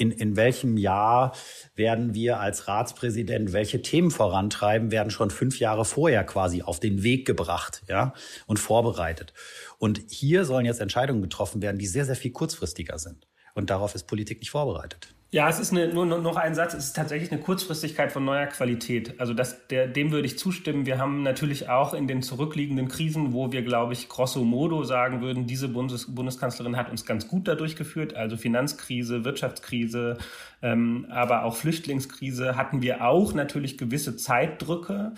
[0.02, 1.32] in, in welchem Jahr
[1.76, 7.04] werden wir als Ratspräsident welche Themen vorantreiben, werden schon fünf Jahre vorher quasi auf den
[7.04, 8.12] Weg gebracht, ja,
[8.46, 9.32] und vorbereitet.
[9.78, 13.28] Und hier sollen jetzt Entscheidungen getroffen werden, die sehr, sehr viel kurzfristiger sind.
[13.54, 15.14] Und darauf ist Politik nicht vorbereitet.
[15.34, 18.48] Ja, es ist eine, nur noch ein Satz, es ist tatsächlich eine Kurzfristigkeit von neuer
[18.48, 19.18] Qualität.
[19.18, 20.84] Also das, der, dem würde ich zustimmen.
[20.84, 25.22] Wir haben natürlich auch in den zurückliegenden Krisen, wo wir, glaube ich, grosso modo sagen
[25.22, 28.14] würden, diese Bundes, Bundeskanzlerin hat uns ganz gut dadurch geführt.
[28.14, 30.18] Also Finanzkrise, Wirtschaftskrise,
[30.60, 35.14] ähm, aber auch Flüchtlingskrise hatten wir auch natürlich gewisse Zeitdrücke.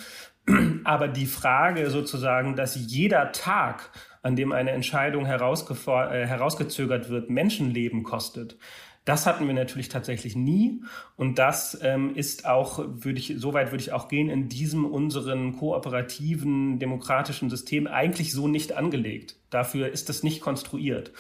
[0.85, 3.91] Aber die Frage sozusagen, dass jeder Tag,
[4.23, 8.57] an dem eine Entscheidung äh, herausgezögert wird, Menschenleben kostet,
[9.05, 10.83] das hatten wir natürlich tatsächlich nie.
[11.17, 15.57] Und das ähm, ist auch, würde ich, soweit würde ich auch gehen, in diesem unseren
[15.57, 19.37] kooperativen demokratischen System eigentlich so nicht angelegt.
[19.51, 21.13] Dafür ist es nicht konstruiert.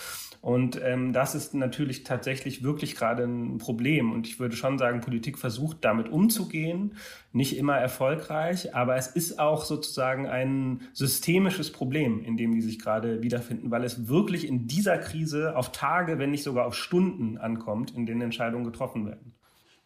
[0.45, 4.13] Und ähm, das ist natürlich tatsächlich wirklich gerade ein Problem.
[4.13, 6.99] Und ich würde schon sagen, Politik versucht damit umzugehen,
[7.33, 12.79] nicht immer erfolgreich, aber es ist auch sozusagen ein systemisches Problem, in dem die sich
[12.79, 17.39] gerade wiederfinden, weil es wirklich in dieser Krise auf Tage, wenn nicht sogar auf Stunden
[17.39, 19.33] ankommt, in denen Entscheidungen getroffen werden.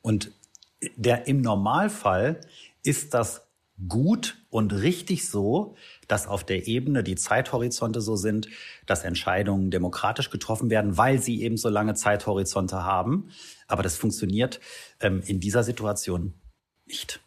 [0.03, 0.33] Und
[0.97, 2.40] der im Normalfall
[2.83, 3.48] ist das
[3.87, 5.77] gut und richtig so,
[6.09, 8.49] dass auf der Ebene die Zeithorizonte so sind,
[8.87, 13.31] dass Entscheidungen demokratisch getroffen werden, weil sie eben so lange Zeithorizonte haben.
[13.69, 14.61] Aber das funktioniert
[15.01, 16.35] ähm, in dieser Situation
[16.87, 17.21] nicht.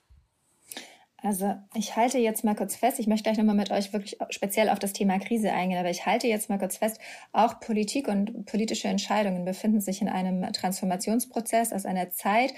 [1.24, 4.70] Also ich halte jetzt mal kurz fest, ich möchte gleich nochmal mit euch wirklich speziell
[4.70, 7.00] auf das Thema Krise eingehen, aber ich halte jetzt mal kurz fest,
[7.32, 12.54] auch Politik und politische Entscheidungen befinden sich in einem Transformationsprozess aus einer Zeit,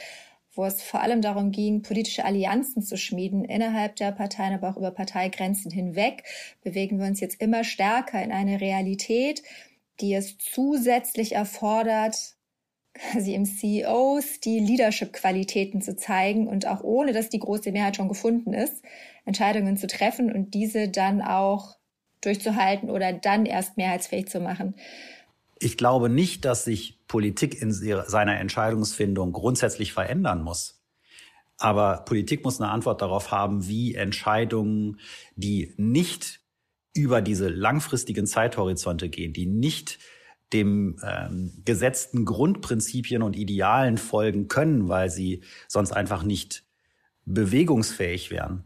[0.54, 4.78] wo es vor allem darum ging, politische Allianzen zu schmieden innerhalb der Parteien, aber auch
[4.78, 6.24] über Parteigrenzen hinweg,
[6.62, 9.42] bewegen wir uns jetzt immer stärker in eine Realität,
[10.00, 12.36] die es zusätzlich erfordert,
[12.94, 18.08] quasi im CEOs die Leadership-Qualitäten zu zeigen und auch ohne, dass die große Mehrheit schon
[18.08, 18.84] gefunden ist,
[19.26, 21.78] Entscheidungen zu treffen und diese dann auch
[22.22, 24.76] durchzuhalten oder dann erst mehrheitsfähig zu machen.
[25.64, 30.84] Ich glaube nicht, dass sich Politik in seiner Entscheidungsfindung grundsätzlich verändern muss.
[31.58, 35.00] Aber Politik muss eine Antwort darauf haben, wie Entscheidungen,
[35.38, 36.42] die nicht
[36.94, 40.00] über diese langfristigen Zeithorizonte gehen, die nicht
[40.52, 46.66] dem ähm, gesetzten Grundprinzipien und Idealen folgen können, weil sie sonst einfach nicht
[47.24, 48.66] bewegungsfähig wären.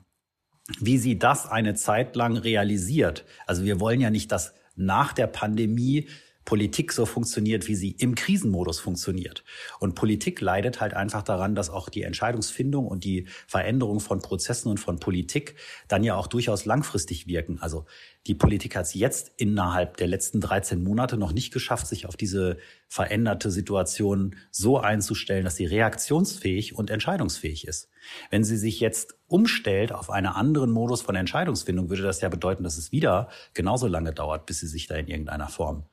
[0.79, 3.23] Wie sie das eine Zeit lang realisiert.
[3.45, 6.07] Also wir wollen ja nicht, dass nach der Pandemie
[6.47, 9.43] Politik so funktioniert, wie sie im Krisenmodus funktioniert.
[9.79, 14.69] Und Politik leidet halt einfach daran, dass auch die Entscheidungsfindung und die Veränderung von Prozessen
[14.69, 15.55] und von Politik
[15.89, 17.59] dann ja auch durchaus langfristig wirken.
[17.59, 17.85] Also
[18.27, 22.15] die Politik hat es jetzt innerhalb der letzten 13 Monate noch nicht geschafft, sich auf
[22.15, 22.57] diese
[22.87, 27.89] veränderte Situation so einzustellen, dass sie reaktionsfähig und entscheidungsfähig ist.
[28.29, 32.63] Wenn sie sich jetzt umstellt auf einen anderen Modus von Entscheidungsfindung, würde das ja bedeuten,
[32.63, 35.83] dass es wieder genauso lange dauert, bis sie sich da in irgendeiner Form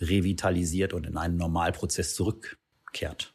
[0.00, 3.34] revitalisiert und in einen Normalprozess zurückkehrt.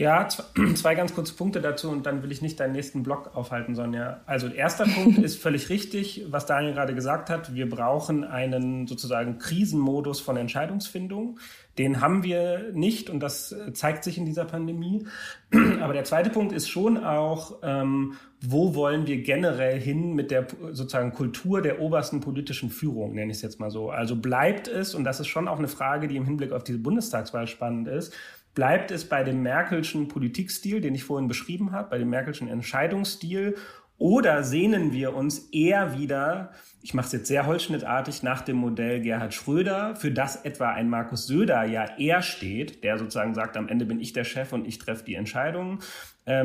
[0.00, 0.26] Ja,
[0.76, 4.22] zwei ganz kurze Punkte dazu und dann will ich nicht deinen nächsten Block aufhalten, Sonja.
[4.24, 7.54] Also erster Punkt ist völlig richtig, was Daniel gerade gesagt hat.
[7.54, 11.38] Wir brauchen einen sozusagen Krisenmodus von Entscheidungsfindung.
[11.76, 15.06] Den haben wir nicht und das zeigt sich in dieser Pandemie.
[15.82, 20.46] Aber der zweite Punkt ist schon auch, ähm, wo wollen wir generell hin mit der
[20.72, 23.90] sozusagen Kultur der obersten politischen Führung, nenne ich es jetzt mal so.
[23.90, 26.78] Also bleibt es, und das ist schon auch eine Frage, die im Hinblick auf diese
[26.78, 28.14] Bundestagswahl spannend ist,
[28.54, 33.56] bleibt es bei dem Merkelschen Politikstil, den ich vorhin beschrieben habe, bei dem Merkelschen Entscheidungsstil,
[34.00, 39.02] oder sehnen wir uns eher wieder, ich mache es jetzt sehr holzschnittartig, nach dem Modell
[39.02, 43.68] Gerhard Schröder, für das etwa ein Markus Söder ja eher steht, der sozusagen sagt, am
[43.68, 45.80] Ende bin ich der Chef und ich treffe die Entscheidungen,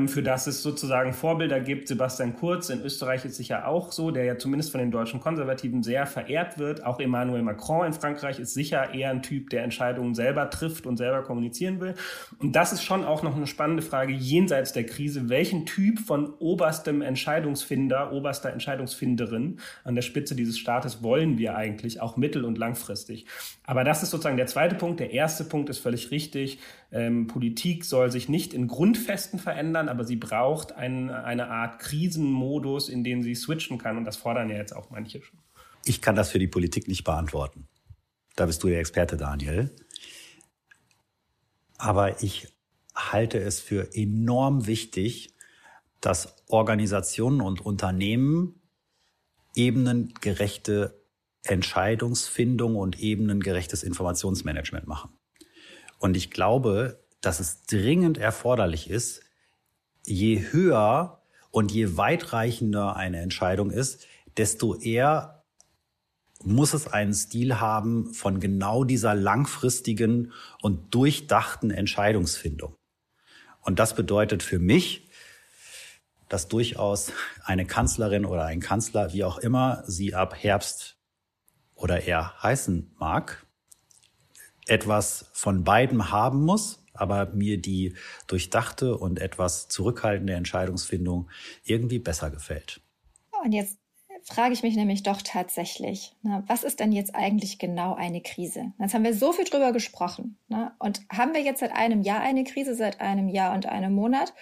[0.07, 1.87] für das es sozusagen Vorbilder gibt.
[1.87, 5.83] Sebastian Kurz in Österreich ist sicher auch so, der ja zumindest von den deutschen Konservativen
[5.83, 6.83] sehr verehrt wird.
[6.85, 10.97] Auch Emmanuel Macron in Frankreich ist sicher eher ein Typ, der Entscheidungen selber trifft und
[10.97, 11.93] selber kommunizieren will.
[12.39, 15.29] Und das ist schon auch noch eine spannende Frage jenseits der Krise.
[15.29, 22.01] Welchen Typ von oberstem Entscheidungsfinder, oberster Entscheidungsfinderin an der Spitze dieses Staates wollen wir eigentlich,
[22.01, 23.25] auch mittel- und langfristig?
[23.65, 24.99] Aber das ist sozusagen der zweite Punkt.
[24.99, 26.59] Der erste Punkt ist völlig richtig.
[26.91, 32.89] Ähm, Politik soll sich nicht in Grundfesten verändern, aber sie braucht ein, eine Art Krisenmodus,
[32.89, 33.97] in den sie switchen kann.
[33.97, 35.39] Und das fordern ja jetzt auch manche schon.
[35.85, 37.67] Ich kann das für die Politik nicht beantworten.
[38.35, 39.71] Da bist du der Experte, Daniel.
[41.77, 42.47] Aber ich
[42.95, 45.35] halte es für enorm wichtig,
[46.01, 48.61] dass Organisationen und Unternehmen
[49.55, 51.01] ebenengerechte
[51.43, 55.11] Entscheidungsfindung und ebenengerechtes Informationsmanagement machen.
[55.99, 59.24] Und ich glaube, dass es dringend erforderlich ist,
[60.07, 64.05] je höher und je weitreichender eine Entscheidung ist,
[64.37, 65.43] desto eher
[66.43, 72.75] muss es einen Stil haben von genau dieser langfristigen und durchdachten Entscheidungsfindung.
[73.61, 75.09] Und das bedeutet für mich,
[76.29, 77.11] dass durchaus
[77.43, 80.97] eine Kanzlerin oder ein Kanzler, wie auch immer sie ab Herbst
[81.73, 83.45] oder er heißen mag,
[84.67, 87.95] etwas von beidem haben muss, aber mir die
[88.27, 91.29] durchdachte und etwas zurückhaltende Entscheidungsfindung
[91.63, 92.81] irgendwie besser gefällt.
[93.43, 93.77] Und jetzt
[94.23, 98.73] frage ich mich nämlich doch tatsächlich, na, was ist denn jetzt eigentlich genau eine Krise?
[98.79, 100.37] Jetzt haben wir so viel drüber gesprochen.
[100.47, 103.93] Na, und haben wir jetzt seit einem Jahr eine Krise, seit einem Jahr und einem
[103.93, 104.33] Monat?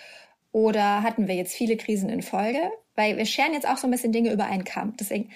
[0.51, 2.59] Oder hatten wir jetzt viele Krisen in Folge?
[2.95, 4.95] Weil wir scheren jetzt auch so ein bisschen Dinge über einen Kamm.
[4.97, 5.31] Deswegen,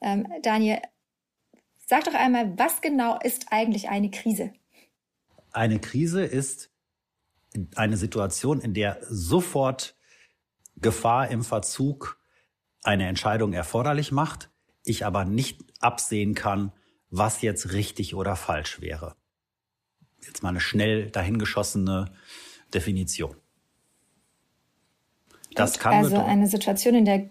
[0.00, 0.80] ähm, Daniel,
[1.88, 4.52] Sag doch einmal, was genau ist eigentlich eine Krise?
[5.56, 6.70] Eine Krise ist
[7.76, 9.96] eine Situation, in der sofort
[10.76, 12.20] Gefahr im Verzug
[12.82, 14.50] eine Entscheidung erforderlich macht,
[14.84, 16.72] ich aber nicht absehen kann,
[17.08, 19.16] was jetzt richtig oder falsch wäre.
[20.22, 22.12] Jetzt mal eine schnell dahingeschossene
[22.74, 23.34] Definition.
[25.54, 27.30] Das kann also eine Situation, in der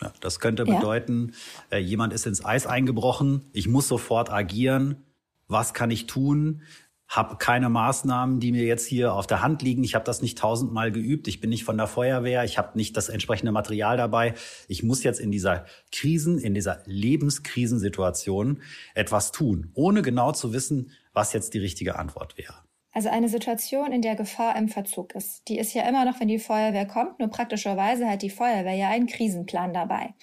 [0.00, 0.78] Ja, das könnte ja.
[0.78, 1.34] bedeuten,
[1.70, 5.04] äh, jemand ist ins Eis eingebrochen, ich muss sofort agieren.
[5.46, 6.62] Was kann ich tun?
[7.08, 9.82] Habe keine Maßnahmen, die mir jetzt hier auf der Hand liegen.
[9.82, 11.26] Ich habe das nicht tausendmal geübt.
[11.26, 12.44] Ich bin nicht von der Feuerwehr.
[12.44, 14.34] Ich habe nicht das entsprechende Material dabei.
[14.68, 18.60] Ich muss jetzt in dieser Krisen, in dieser Lebenskrisensituation
[18.94, 22.54] etwas tun, ohne genau zu wissen, was jetzt die richtige Antwort wäre.
[22.92, 25.46] Also eine Situation, in der Gefahr im Verzug ist.
[25.48, 28.88] Die ist ja immer noch, wenn die Feuerwehr kommt, nur praktischerweise hat die Feuerwehr ja
[28.88, 30.14] einen Krisenplan dabei.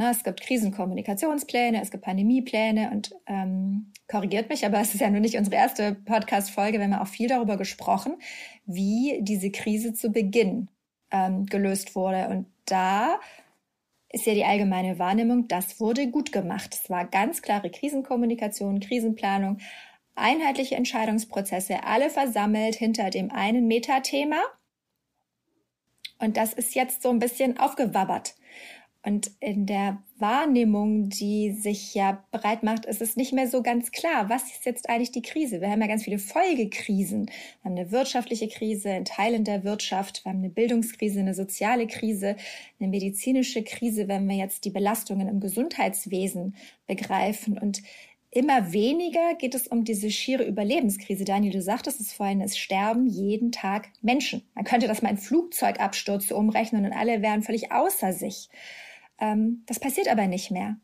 [0.00, 5.10] Na, es gibt Krisenkommunikationspläne, es gibt Pandemiepläne und ähm, korrigiert mich, aber es ist ja
[5.10, 6.78] nur nicht unsere erste Podcast-Folge.
[6.78, 8.16] Wir haben auch viel darüber gesprochen,
[8.64, 10.68] wie diese Krise zu Beginn
[11.10, 12.28] ähm, gelöst wurde.
[12.28, 13.20] Und da
[14.08, 16.78] ist ja die allgemeine Wahrnehmung, das wurde gut gemacht.
[16.82, 19.58] Es war ganz klare Krisenkommunikation, Krisenplanung,
[20.14, 24.40] einheitliche Entscheidungsprozesse, alle versammelt hinter dem einen Metathema.
[26.18, 28.34] Und das ist jetzt so ein bisschen aufgewabbert.
[29.02, 33.92] Und in der Wahrnehmung, die sich ja breit macht, ist es nicht mehr so ganz
[33.92, 35.62] klar, was ist jetzt eigentlich die Krise?
[35.62, 37.26] Wir haben ja ganz viele Folgekrisen.
[37.26, 41.86] Wir haben eine wirtschaftliche Krise in Teilen der Wirtschaft, wir haben eine Bildungskrise, eine soziale
[41.86, 42.36] Krise,
[42.78, 46.54] eine medizinische Krise, wenn wir jetzt die Belastungen im Gesundheitswesen
[46.86, 47.56] begreifen.
[47.56, 47.82] Und
[48.30, 51.24] immer weniger geht es um diese schiere Überlebenskrise.
[51.24, 54.42] Daniel, du sagtest es vorhin, es sterben jeden Tag Menschen.
[54.54, 58.50] Man könnte das mal in Flugzeugabstürze umrechnen und alle wären völlig außer sich.
[59.20, 60.76] Ähm, das passiert aber nicht mehr.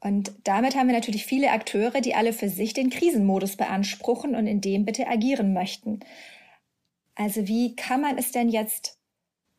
[0.00, 4.46] Und damit haben wir natürlich viele Akteure, die alle für sich den Krisenmodus beanspruchen und
[4.46, 6.00] in dem bitte agieren möchten.
[7.14, 8.98] Also wie kann man es denn jetzt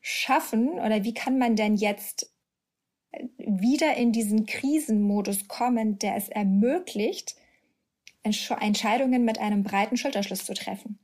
[0.00, 2.32] schaffen oder wie kann man denn jetzt
[3.36, 7.34] wieder in diesen Krisenmodus kommen, der es ermöglicht,
[8.22, 10.98] Entscheidungen mit einem breiten Schulterschluss zu treffen?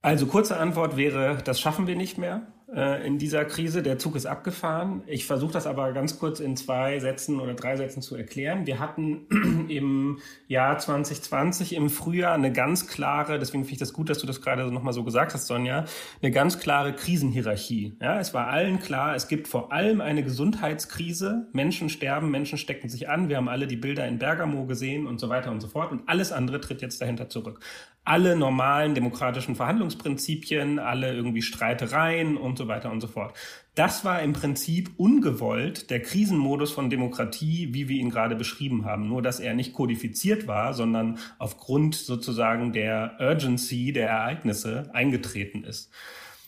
[0.00, 3.82] Also kurze Antwort wäre, das schaffen wir nicht mehr äh, in dieser Krise.
[3.82, 5.02] Der Zug ist abgefahren.
[5.06, 8.66] Ich versuche das aber ganz kurz in zwei Sätzen oder drei Sätzen zu erklären.
[8.66, 9.26] Wir hatten
[9.68, 14.26] im Jahr 2020 im Frühjahr eine ganz klare, deswegen finde ich das gut, dass du
[14.26, 15.84] das gerade nochmal so gesagt hast, Sonja,
[16.22, 17.96] eine ganz klare Krisenhierarchie.
[18.00, 21.48] Ja, es war allen klar, es gibt vor allem eine Gesundheitskrise.
[21.52, 23.28] Menschen sterben, Menschen stecken sich an.
[23.28, 25.92] Wir haben alle die Bilder in Bergamo gesehen und so weiter und so fort.
[25.92, 27.60] Und alles andere tritt jetzt dahinter zurück
[28.04, 33.34] alle normalen demokratischen Verhandlungsprinzipien, alle irgendwie Streitereien und so weiter und so fort.
[33.74, 39.08] Das war im Prinzip ungewollt der Krisenmodus von Demokratie, wie wir ihn gerade beschrieben haben.
[39.08, 45.90] Nur, dass er nicht kodifiziert war, sondern aufgrund sozusagen der Urgency der Ereignisse eingetreten ist.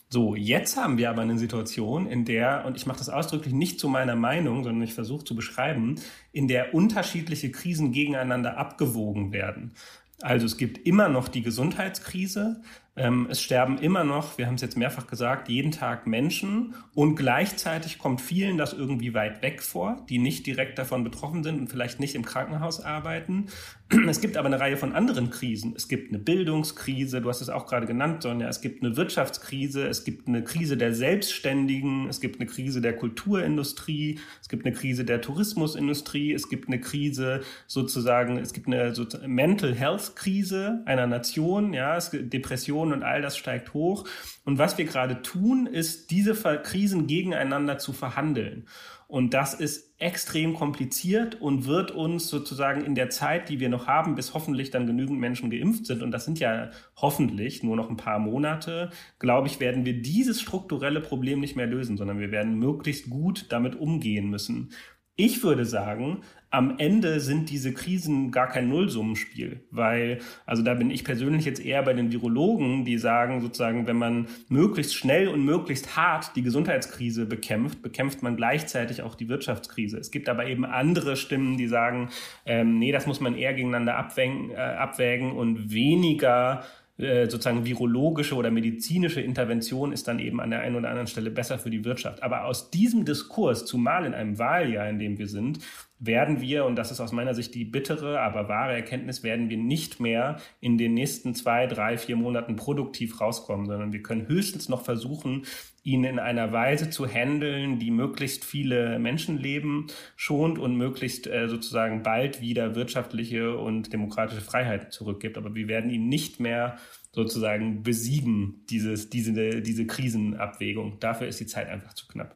[0.07, 3.79] So, jetzt haben wir aber eine Situation, in der, und ich mache das ausdrücklich nicht
[3.79, 5.95] zu meiner Meinung, sondern ich versuche zu beschreiben,
[6.31, 9.73] in der unterschiedliche Krisen gegeneinander abgewogen werden.
[10.21, 12.61] Also es gibt immer noch die Gesundheitskrise,
[12.95, 17.15] ähm, es sterben immer noch, wir haben es jetzt mehrfach gesagt, jeden Tag Menschen und
[17.15, 21.67] gleichzeitig kommt vielen das irgendwie weit weg vor, die nicht direkt davon betroffen sind und
[21.67, 23.47] vielleicht nicht im Krankenhaus arbeiten.
[24.07, 25.73] Es gibt aber eine Reihe von anderen Krisen.
[25.75, 28.47] Es gibt eine Bildungskrise, du hast es auch gerade genannt, Sonja.
[28.47, 32.95] Es gibt eine Wirtschaftskrise, es gibt eine Krise der Selbstständigen, es gibt eine Krise der
[32.95, 38.93] Kulturindustrie, es gibt eine Krise der Tourismusindustrie, es gibt eine Krise sozusagen, es gibt eine
[39.27, 44.07] Mental Health Krise einer Nation, ja, es gibt Depressionen und all das steigt hoch.
[44.45, 48.67] Und was wir gerade tun, ist, diese Krisen gegeneinander zu verhandeln.
[49.07, 53.87] Und das ist extrem kompliziert und wird uns sozusagen in der Zeit, die wir noch
[53.87, 57.89] haben, bis hoffentlich dann genügend Menschen geimpft sind, und das sind ja hoffentlich nur noch
[57.89, 58.89] ein paar Monate,
[59.19, 63.45] glaube ich, werden wir dieses strukturelle Problem nicht mehr lösen, sondern wir werden möglichst gut
[63.49, 64.71] damit umgehen müssen.
[65.15, 66.23] Ich würde sagen,
[66.55, 71.63] am Ende sind diese Krisen gar kein Nullsummenspiel, weil, also da bin ich persönlich jetzt
[71.63, 76.43] eher bei den Virologen, die sagen sozusagen, wenn man möglichst schnell und möglichst hart die
[76.43, 79.97] Gesundheitskrise bekämpft, bekämpft man gleichzeitig auch die Wirtschaftskrise.
[79.97, 82.09] Es gibt aber eben andere Stimmen, die sagen,
[82.45, 86.63] ähm, nee, das muss man eher gegeneinander abwägen, äh, abwägen und weniger
[86.97, 91.29] äh, sozusagen virologische oder medizinische Intervention ist dann eben an der einen oder anderen Stelle
[91.29, 92.23] besser für die Wirtschaft.
[92.23, 95.59] Aber aus diesem Diskurs, zumal in einem Wahljahr, in dem wir sind,
[95.99, 99.57] werden wir, und das ist aus meiner Sicht die bittere, aber wahre Erkenntnis, werden wir
[99.57, 104.69] nicht mehr in den nächsten zwei, drei, vier Monaten produktiv rauskommen, sondern wir können höchstens
[104.69, 105.43] noch versuchen,
[105.85, 112.01] ihn in einer Weise zu handeln, die möglichst viele Menschenleben schont und möglichst äh, sozusagen
[112.01, 115.37] bald wieder wirtschaftliche und demokratische Freiheiten zurückgibt.
[115.37, 116.77] Aber wir werden ihn nicht mehr
[117.11, 120.99] sozusagen besiegen, dieses, diese, diese Krisenabwägung.
[120.99, 122.35] Dafür ist die Zeit einfach zu knapp.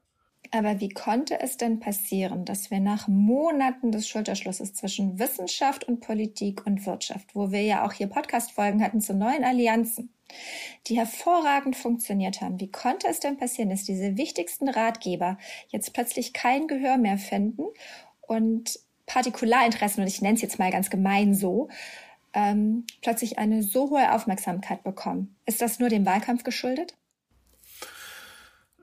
[0.51, 5.99] Aber wie konnte es denn passieren, dass wir nach Monaten des Schulterschlusses zwischen Wissenschaft und
[5.99, 10.11] Politik und Wirtschaft, wo wir ja auch hier Podcast-Folgen hatten zu neuen Allianzen,
[10.87, 12.59] die hervorragend funktioniert haben.
[12.59, 15.37] Wie konnte es denn passieren, dass diese wichtigsten Ratgeber
[15.67, 17.65] jetzt plötzlich kein Gehör mehr finden
[18.21, 21.69] und Partikularinteressen, und ich nenne es jetzt mal ganz gemein so,
[22.33, 25.35] ähm, plötzlich eine so hohe Aufmerksamkeit bekommen?
[25.45, 26.95] Ist das nur dem Wahlkampf geschuldet?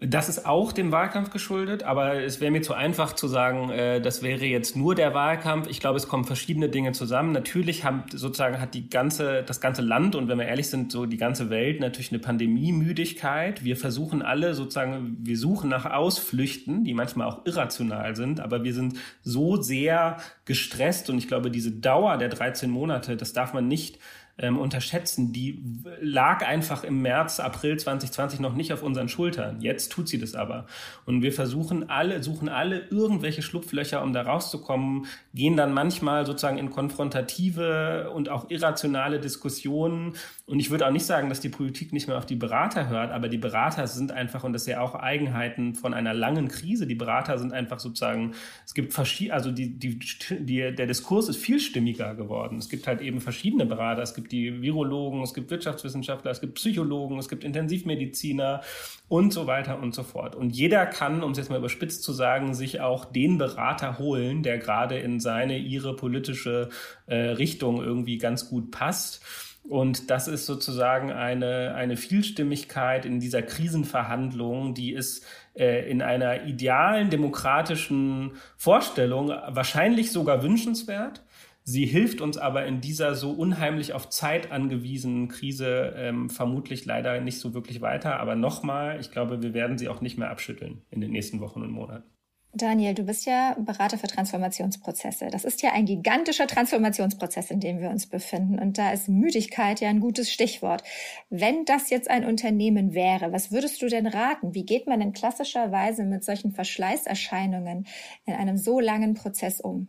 [0.01, 3.99] Das ist auch dem Wahlkampf geschuldet, aber es wäre mir zu einfach zu sagen, äh,
[3.99, 5.69] das wäre jetzt nur der Wahlkampf.
[5.69, 7.33] Ich glaube, es kommen verschiedene Dinge zusammen.
[7.33, 11.07] Natürlich haben, sozusagen hat die ganze, das ganze Land und wenn wir ehrlich sind, so
[11.07, 13.65] die ganze Welt natürlich eine Pandemiemüdigkeit.
[13.65, 18.75] Wir versuchen alle sozusagen, wir suchen nach Ausflüchten, die manchmal auch irrational sind, aber wir
[18.75, 23.67] sind so sehr gestresst und ich glaube, diese Dauer der 13 Monate, das darf man
[23.67, 23.99] nicht
[24.39, 25.63] ähm, unterschätzen, die
[26.01, 29.61] lag einfach im März, April 2020 noch nicht auf unseren Schultern.
[29.63, 30.67] Jetzt tut sie das aber.
[31.07, 36.59] Und wir versuchen alle, suchen alle irgendwelche Schlupflöcher, um da rauszukommen, gehen dann manchmal sozusagen
[36.59, 40.15] in konfrontative und auch irrationale Diskussionen.
[40.45, 43.13] Und ich würde auch nicht sagen, dass die Politik nicht mehr auf die Berater hört,
[43.13, 46.87] aber die Berater sind einfach, und das ist ja auch Eigenheiten von einer langen Krise,
[46.87, 48.35] die Berater sind einfach sozusagen,
[48.67, 49.99] es gibt verschiedene, also die, die,
[50.41, 52.59] die, der Diskurs ist vielstimmiger geworden.
[52.59, 56.41] Es gibt halt eben verschiedene Berater, es gibt gibt die Virologen, es gibt Wirtschaftswissenschaftler, es
[56.41, 58.61] gibt Psychologen, es gibt Intensivmediziner
[59.09, 60.35] und so weiter und so fort.
[60.35, 64.43] Und jeder kann, um es jetzt mal überspitzt zu sagen, sich auch den Berater holen,
[64.43, 66.71] der gerade in seine, ihre politische
[67.07, 69.23] äh, Richtung irgendwie ganz gut passt.
[69.69, 75.25] Und das ist sozusagen eine, eine Vielstimmigkeit in dieser Krisenverhandlung, die ist
[75.55, 81.23] äh, in einer idealen demokratischen Vorstellung wahrscheinlich sogar wünschenswert.
[81.69, 87.21] Sie hilft uns aber in dieser so unheimlich auf Zeit angewiesenen Krise ähm, vermutlich leider
[87.21, 88.21] nicht so wirklich weiter.
[88.21, 91.63] Aber nochmal, ich glaube, wir werden sie auch nicht mehr abschütteln in den nächsten Wochen
[91.63, 92.09] und Monaten.
[92.53, 95.27] Daniel, du bist ja Berater für Transformationsprozesse.
[95.33, 98.61] Das ist ja ein gigantischer Transformationsprozess, in dem wir uns befinden.
[98.61, 100.85] Und da ist Müdigkeit ja ein gutes Stichwort.
[101.31, 104.55] Wenn das jetzt ein Unternehmen wäre, was würdest du denn raten?
[104.55, 107.89] Wie geht man denn klassischerweise mit solchen Verschleißerscheinungen
[108.25, 109.89] in einem so langen Prozess um?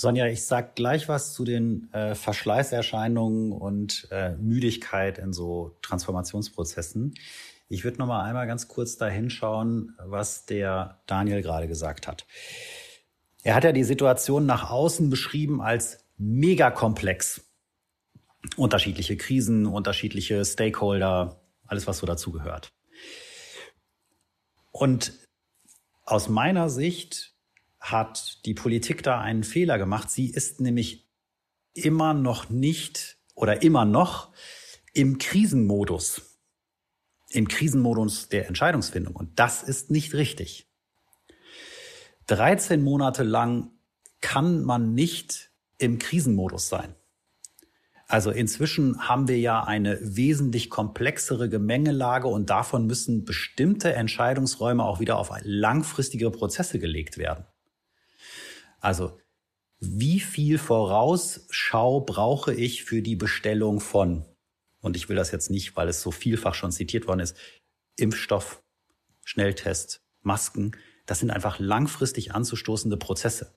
[0.00, 7.12] Sonja, ich sag gleich was zu den äh, Verschleißerscheinungen und äh, Müdigkeit in so Transformationsprozessen.
[7.68, 12.26] Ich würde noch mal einmal ganz kurz da hinschauen, was der Daniel gerade gesagt hat.
[13.42, 17.42] Er hat ja die Situation nach außen beschrieben als mega komplex.
[18.56, 22.72] Unterschiedliche Krisen, unterschiedliche Stakeholder, alles, was so dazu gehört.
[24.70, 25.12] Und
[26.06, 27.29] aus meiner Sicht
[27.80, 30.10] hat die Politik da einen Fehler gemacht.
[30.10, 31.10] Sie ist nämlich
[31.72, 34.32] immer noch nicht oder immer noch
[34.92, 36.38] im Krisenmodus,
[37.30, 39.16] im Krisenmodus der Entscheidungsfindung.
[39.16, 40.70] Und das ist nicht richtig.
[42.26, 43.70] 13 Monate lang
[44.20, 46.94] kann man nicht im Krisenmodus sein.
[48.06, 54.98] Also inzwischen haben wir ja eine wesentlich komplexere Gemengelage und davon müssen bestimmte Entscheidungsräume auch
[54.98, 57.46] wieder auf langfristige Prozesse gelegt werden.
[58.80, 59.18] Also
[59.78, 64.26] wie viel Vorausschau brauche ich für die Bestellung von,
[64.80, 67.36] und ich will das jetzt nicht, weil es so vielfach schon zitiert worden ist,
[67.96, 68.62] Impfstoff,
[69.24, 70.72] Schnelltest, Masken,
[71.06, 73.54] das sind einfach langfristig anzustoßende Prozesse.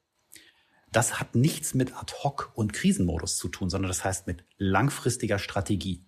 [0.91, 6.05] Das hat nichts mit Ad-hoc und Krisenmodus zu tun, sondern das heißt mit langfristiger Strategie.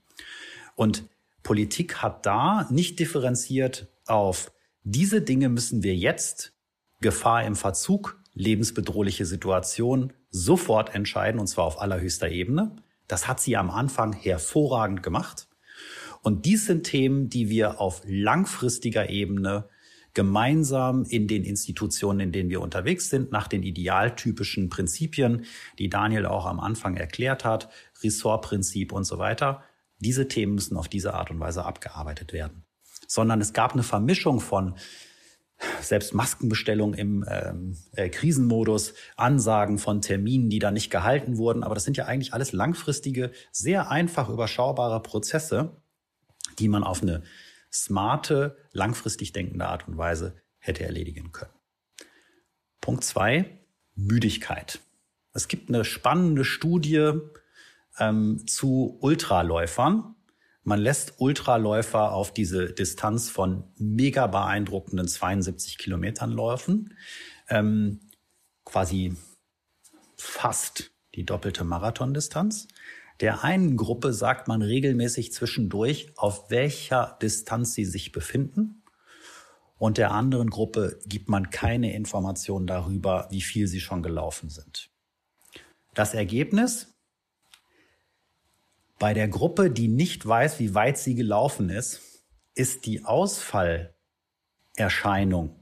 [0.75, 1.09] Und
[1.43, 4.51] Politik hat da nicht differenziert auf
[4.83, 6.53] diese Dinge müssen wir jetzt,
[7.01, 12.75] Gefahr im Verzug, lebensbedrohliche Situation sofort entscheiden, und zwar auf allerhöchster Ebene.
[13.07, 15.47] Das hat sie am Anfang hervorragend gemacht.
[16.21, 19.69] Und dies sind Themen, die wir auf langfristiger Ebene
[20.13, 25.45] gemeinsam in den Institutionen, in denen wir unterwegs sind, nach den idealtypischen Prinzipien,
[25.77, 27.69] die Daniel auch am Anfang erklärt hat,
[28.01, 29.63] Ressortprinzip und so weiter.
[29.99, 32.63] Diese Themen müssen auf diese Art und Weise abgearbeitet werden.
[33.07, 34.75] Sondern es gab eine Vermischung von
[35.81, 41.63] selbst Maskenbestellung im ähm, äh, Krisenmodus, Ansagen von Terminen, die da nicht gehalten wurden.
[41.63, 45.81] Aber das sind ja eigentlich alles langfristige, sehr einfach überschaubare Prozesse,
[46.59, 47.23] die man auf eine
[47.71, 51.51] smarte, langfristig denkende Art und Weise hätte erledigen können.
[52.81, 53.59] Punkt zwei,
[53.95, 54.79] Müdigkeit.
[55.33, 57.13] Es gibt eine spannende Studie
[57.99, 60.14] ähm, zu Ultraläufern,
[60.65, 66.95] man lässt Ultraläufer auf diese Distanz von mega beeindruckenden 72 Kilometern laufen,
[67.49, 67.99] ähm,
[68.65, 69.15] quasi
[70.17, 72.67] fast die doppelte Marathondistanz.
[73.21, 78.83] Der einen Gruppe sagt man regelmäßig zwischendurch, auf welcher Distanz sie sich befinden.
[79.77, 84.89] Und der anderen Gruppe gibt man keine Informationen darüber, wie viel sie schon gelaufen sind.
[85.93, 86.94] Das Ergebnis?
[88.97, 92.23] Bei der Gruppe, die nicht weiß, wie weit sie gelaufen ist,
[92.53, 95.59] ist die Ausfallerscheinung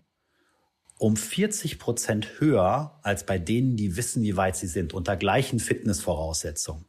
[0.99, 5.59] um 40 Prozent höher als bei denen, die wissen, wie weit sie sind, unter gleichen
[5.59, 6.85] Fitnessvoraussetzungen.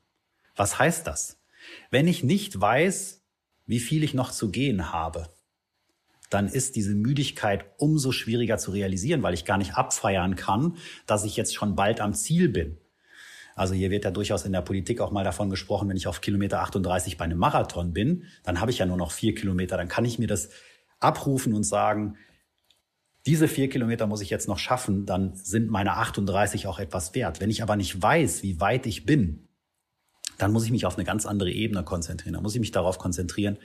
[0.55, 1.40] Was heißt das?
[1.90, 3.24] Wenn ich nicht weiß,
[3.66, 5.30] wie viel ich noch zu gehen habe,
[6.30, 10.76] dann ist diese Müdigkeit umso schwieriger zu realisieren, weil ich gar nicht abfeiern kann,
[11.07, 12.78] dass ich jetzt schon bald am Ziel bin.
[13.55, 16.20] Also hier wird ja durchaus in der Politik auch mal davon gesprochen, wenn ich auf
[16.20, 19.88] Kilometer 38 bei einem Marathon bin, dann habe ich ja nur noch vier Kilometer, dann
[19.88, 20.50] kann ich mir das
[21.00, 22.16] abrufen und sagen,
[23.26, 27.40] diese vier Kilometer muss ich jetzt noch schaffen, dann sind meine 38 auch etwas wert.
[27.40, 29.48] Wenn ich aber nicht weiß, wie weit ich bin,
[30.36, 32.34] dann muss ich mich auf eine ganz andere Ebene konzentrieren.
[32.34, 33.59] Dann muss ich mich darauf konzentrieren,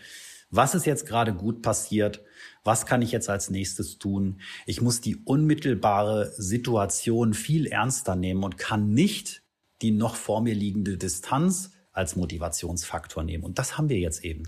[0.52, 2.24] was ist jetzt gerade gut passiert?
[2.64, 4.42] Was kann ich jetzt als nächstes tun?
[4.66, 9.44] Ich muss die unmittelbare Situation viel ernster nehmen und kann nicht
[9.82, 13.44] die noch vor mir liegende Distanz als Motivationsfaktor nehmen.
[13.44, 14.44] Und das haben wir jetzt eben.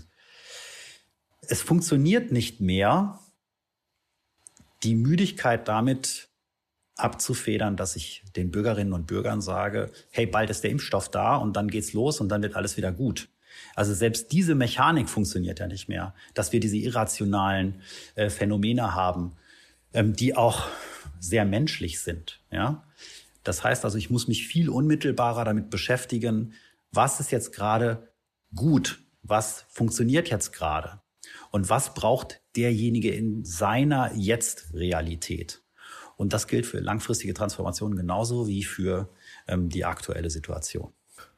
[1.42, 3.18] Es funktioniert nicht mehr,
[4.82, 6.28] die Müdigkeit damit
[6.96, 11.56] abzufedern, dass ich den Bürgerinnen und Bürgern sage, hey, bald ist der Impfstoff da und
[11.56, 13.28] dann geht's los und dann wird alles wieder gut.
[13.74, 17.82] Also selbst diese Mechanik funktioniert ja nicht mehr, dass wir diese irrationalen
[18.14, 19.32] äh, Phänomene haben,
[19.94, 20.68] ähm, die auch
[21.18, 22.40] sehr menschlich sind.
[22.50, 22.84] Ja,
[23.44, 26.54] das heißt also, ich muss mich viel unmittelbarer damit beschäftigen,
[26.92, 28.12] was ist jetzt gerade
[28.54, 31.00] gut, was funktioniert jetzt gerade
[31.50, 35.62] und was braucht derjenige in seiner Jetzt-Realität.
[36.16, 39.08] Und das gilt für langfristige Transformationen genauso wie für
[39.48, 40.92] ähm, die aktuelle Situation.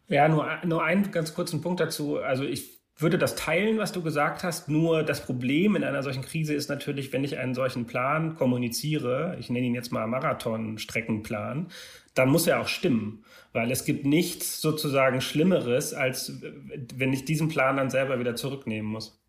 [0.08, 2.18] Ja, nur, nur einen ganz kurzen Punkt dazu.
[2.18, 4.68] Also ich würde das teilen, was du gesagt hast.
[4.68, 9.36] Nur das Problem in einer solchen Krise ist natürlich, wenn ich einen solchen Plan kommuniziere,
[9.40, 11.68] ich nenne ihn jetzt mal Marathon-Streckenplan,
[12.14, 13.24] dann muss er auch stimmen.
[13.52, 16.40] Weil es gibt nichts sozusagen Schlimmeres, als
[16.94, 19.20] wenn ich diesen Plan dann selber wieder zurücknehmen muss.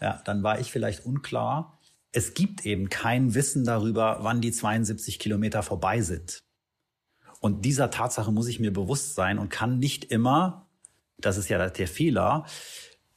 [0.00, 1.78] Ja, dann war ich vielleicht unklar.
[2.12, 6.42] Es gibt eben kein Wissen darüber, wann die 72 Kilometer vorbei sind.
[7.40, 10.63] Und dieser Tatsache muss ich mir bewusst sein und kann nicht immer,
[11.18, 12.46] das ist ja der Fehler,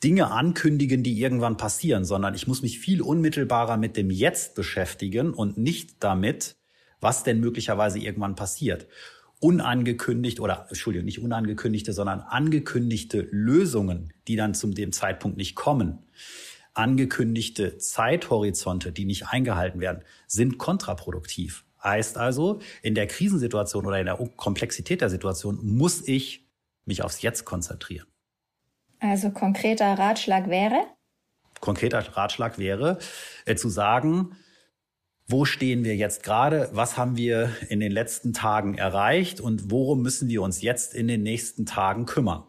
[0.03, 5.33] Dinge ankündigen, die irgendwann passieren, sondern ich muss mich viel unmittelbarer mit dem Jetzt beschäftigen
[5.33, 6.55] und nicht damit,
[7.01, 8.87] was denn möglicherweise irgendwann passiert.
[9.39, 15.99] Unangekündigt oder, Entschuldigung, nicht unangekündigte, sondern angekündigte Lösungen, die dann zu dem Zeitpunkt nicht kommen,
[16.73, 21.65] angekündigte Zeithorizonte, die nicht eingehalten werden, sind kontraproduktiv.
[21.83, 26.46] Heißt also, in der Krisensituation oder in der Komplexität der Situation muss ich
[26.87, 28.07] mich aufs Jetzt konzentrieren.
[28.99, 30.85] Also konkreter Ratschlag wäre?
[31.59, 32.99] Konkreter Ratschlag wäre
[33.45, 34.35] äh, zu sagen,
[35.27, 36.69] wo stehen wir jetzt gerade?
[36.71, 39.41] Was haben wir in den letzten Tagen erreicht?
[39.41, 42.43] Und worum müssen wir uns jetzt in den nächsten Tagen kümmern?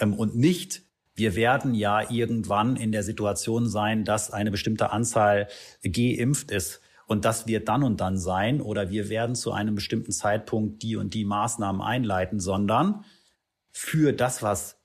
[0.00, 0.82] Ähm, und nicht,
[1.14, 5.48] wir werden ja irgendwann in der Situation sein, dass eine bestimmte Anzahl
[5.82, 10.12] geimpft ist und das wird dann und dann sein oder wir werden zu einem bestimmten
[10.12, 13.04] Zeitpunkt die und die Maßnahmen einleiten, sondern
[13.70, 14.76] für das, was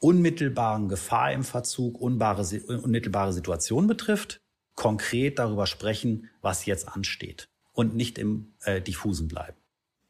[0.00, 4.40] unmittelbaren Gefahr im Verzug, unmittelbare Situation betrifft,
[4.74, 9.56] konkret darüber sprechen, was jetzt ansteht und nicht im äh, diffusen bleiben.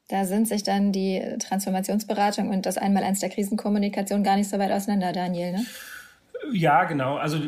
[0.09, 4.70] Da sind sich dann die Transformationsberatung und das Einmaleins der Krisenkommunikation gar nicht so weit
[4.70, 5.66] auseinander, Daniel, ne?
[6.53, 7.16] Ja, genau.
[7.16, 7.38] Also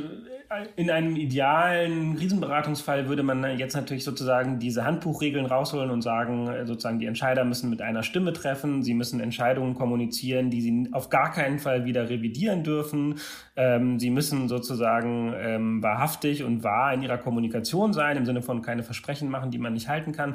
[0.77, 6.67] in einem idealen Krisenberatungsfall würde man jetzt natürlich sozusagen diese Handbuchregeln rausholen und sagen, äh,
[6.67, 11.09] sozusagen die Entscheider müssen mit einer Stimme treffen, sie müssen Entscheidungen kommunizieren, die sie auf
[11.09, 13.17] gar keinen Fall wieder revidieren dürfen.
[13.57, 18.63] Ähm, sie müssen sozusagen ähm, wahrhaftig und wahr in ihrer Kommunikation sein, im Sinne von
[18.63, 20.35] keine Versprechen machen, die man nicht halten kann.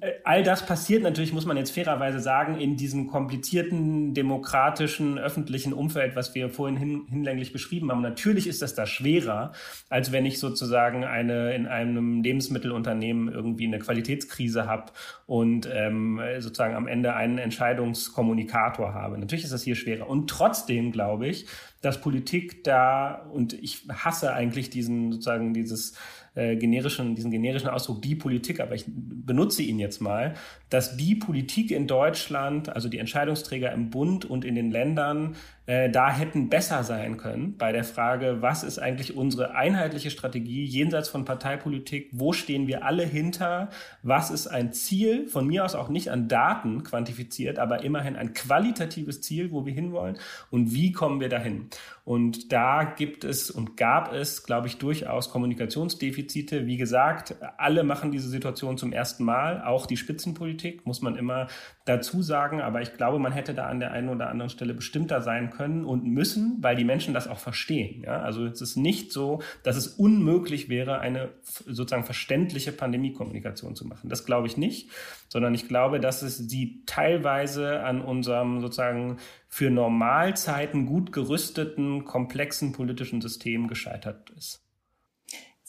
[0.00, 5.72] Äh, all das passiert natürlich, muss man jetzt fairerweise sagen, in diesem komplizierten, demokratischen, öffentlichen
[5.72, 8.01] Umfeld, was wir vorhin hin, hinlänglich beschrieben haben.
[8.02, 9.52] Natürlich ist das da schwerer,
[9.88, 14.92] als wenn ich sozusagen eine in einem Lebensmittelunternehmen irgendwie eine Qualitätskrise habe
[15.26, 19.18] und ähm, sozusagen am Ende einen Entscheidungskommunikator habe.
[19.18, 20.08] Natürlich ist das hier schwerer.
[20.08, 21.46] Und trotzdem glaube ich,
[21.80, 25.94] dass Politik da, und ich hasse eigentlich diesen sozusagen dieses
[26.34, 30.34] äh, generischen, diesen generischen Ausdruck die Politik, aber ich benutze ihn jetzt mal,
[30.70, 35.36] dass die Politik in Deutschland, also die Entscheidungsträger im Bund und in den Ländern,
[35.66, 40.64] äh, da hätten besser sein können bei der Frage, was ist eigentlich unsere einheitliche Strategie
[40.64, 43.68] jenseits von Parteipolitik, wo stehen wir alle hinter,
[44.02, 48.34] was ist ein Ziel, von mir aus auch nicht an Daten quantifiziert, aber immerhin ein
[48.34, 50.18] qualitatives Ziel, wo wir hinwollen
[50.50, 51.68] und wie kommen wir dahin.
[52.04, 56.66] Und da gibt es und gab es, glaube ich, durchaus Kommunikationsdefizite.
[56.66, 61.46] Wie gesagt, alle machen diese Situation zum ersten Mal, auch die Spitzenpolitik, muss man immer
[61.84, 62.60] dazu sagen.
[62.60, 65.84] Aber ich glaube, man hätte da an der einen oder anderen Stelle bestimmter sein können
[65.84, 68.02] und müssen, weil die Menschen das auch verstehen.
[68.02, 68.20] Ja?
[68.20, 74.08] Also es ist nicht so, dass es unmöglich wäre, eine sozusagen verständliche Pandemiekommunikation zu machen.
[74.08, 74.90] Das glaube ich nicht,
[75.28, 82.72] sondern ich glaube, dass es die teilweise an unserem sozusagen für Normalzeiten gut gerüsteten, komplexen
[82.72, 84.62] politischen System gescheitert ist.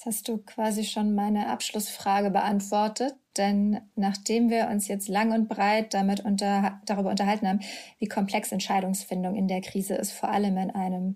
[0.04, 5.48] Jetzt hast du quasi schon meine Abschlussfrage beantwortet, denn nachdem wir uns jetzt lang und
[5.48, 7.62] breit damit unter, darüber unterhalten haben,
[8.00, 11.16] wie komplex Entscheidungsfindung in der Krise ist, vor allem in einem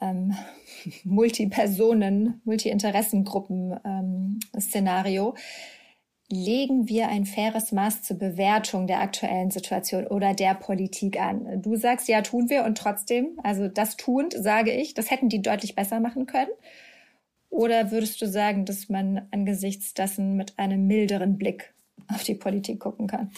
[0.00, 0.36] ähm,
[1.04, 5.34] Multipersonen, Multi-Interessengruppen-Szenario, ähm,
[6.30, 11.60] legen wir ein faires Maß zur Bewertung der aktuellen Situation oder der Politik an?
[11.62, 15.42] Du sagst, ja, tun wir und trotzdem, also das tuend, sage ich, das hätten die
[15.42, 16.52] deutlich besser machen können.
[17.54, 21.72] Oder würdest du sagen, dass man angesichts dessen mit einem milderen Blick
[22.12, 23.30] auf die Politik gucken kann?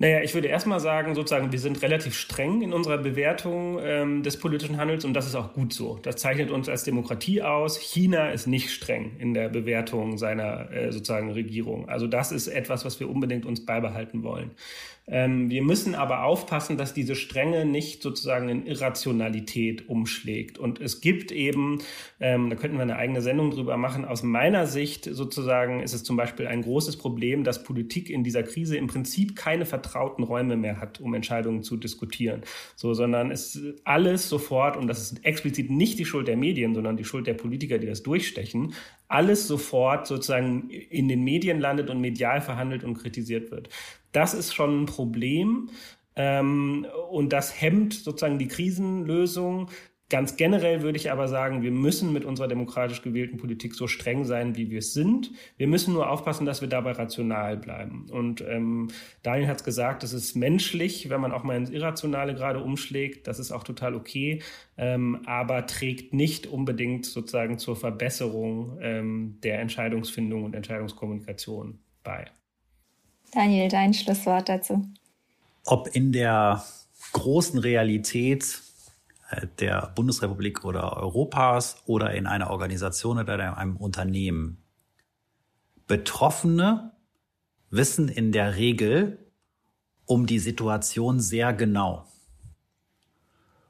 [0.00, 4.40] Naja, ich würde erstmal sagen, sozusagen, wir sind relativ streng in unserer Bewertung ähm, des
[4.40, 5.98] politischen Handels und das ist auch gut so.
[6.02, 7.78] Das zeichnet uns als Demokratie aus.
[7.78, 11.88] China ist nicht streng in der Bewertung seiner äh, sozusagen Regierung.
[11.88, 14.50] Also das ist etwas, was wir unbedingt uns beibehalten wollen.
[15.08, 20.58] Ähm, wir müssen aber aufpassen, dass diese Strenge nicht sozusagen in Irrationalität umschlägt.
[20.58, 21.78] Und es gibt eben,
[22.20, 26.04] ähm, da könnten wir eine eigene Sendung drüber machen, aus meiner Sicht sozusagen ist es
[26.04, 30.56] zum Beispiel ein großes Problem, dass Politik in dieser Krise im Prinzip keine vertrauten Räume
[30.56, 32.42] mehr hat, um Entscheidungen zu diskutieren.
[32.76, 36.96] So, sondern es alles sofort, und das ist explizit nicht die Schuld der Medien, sondern
[36.96, 38.74] die Schuld der Politiker, die das durchstechen,
[39.08, 43.70] alles sofort sozusagen in den Medien landet und medial verhandelt und kritisiert wird.
[44.12, 45.70] Das ist schon ein Problem.
[46.14, 49.70] Ähm, und das hemmt sozusagen die Krisenlösung.
[50.10, 54.24] Ganz generell würde ich aber sagen, wir müssen mit unserer demokratisch gewählten Politik so streng
[54.24, 55.32] sein, wie wir es sind.
[55.58, 58.06] Wir müssen nur aufpassen, dass wir dabei rational bleiben.
[58.10, 58.88] Und ähm,
[59.22, 63.26] Daniel hat es gesagt, es ist menschlich, wenn man auch mal ins Irrationale gerade umschlägt.
[63.26, 64.40] Das ist auch total okay,
[64.78, 72.24] ähm, aber trägt nicht unbedingt sozusagen zur Verbesserung ähm, der Entscheidungsfindung und Entscheidungskommunikation bei.
[73.32, 74.86] Daniel, dein Schlusswort dazu.
[75.66, 76.64] Ob in der
[77.12, 78.62] großen Realität
[79.58, 84.62] der Bundesrepublik oder Europas oder in einer Organisation oder in einem Unternehmen.
[85.86, 86.92] Betroffene
[87.70, 89.18] wissen in der Regel
[90.06, 92.06] um die Situation sehr genau.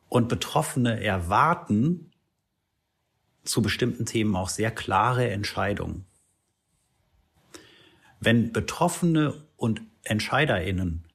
[0.09, 2.12] Und Betroffene erwarten
[3.42, 6.06] zu bestimmten Themen auch sehr klare Entscheidungen.
[8.20, 11.07] Wenn Betroffene und Entscheiderinnen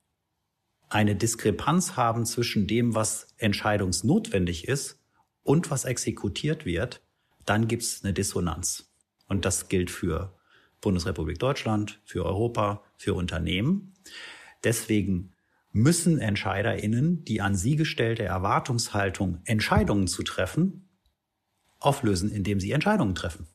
[0.93, 4.99] eine Diskrepanz haben zwischen dem, was entscheidungsnotwendig ist
[5.41, 7.01] und was exekutiert wird,
[7.45, 8.93] dann gibt es eine Dissonanz.
[9.27, 10.37] Und das gilt für
[10.81, 13.93] Bundesrepublik Deutschland, für Europa, für Unternehmen.
[14.63, 15.31] Deswegen
[15.71, 20.89] müssen Entscheiderinnen die an sie gestellte Erwartungshaltung, Entscheidungen zu treffen,
[21.79, 23.47] auflösen, indem sie Entscheidungen treffen.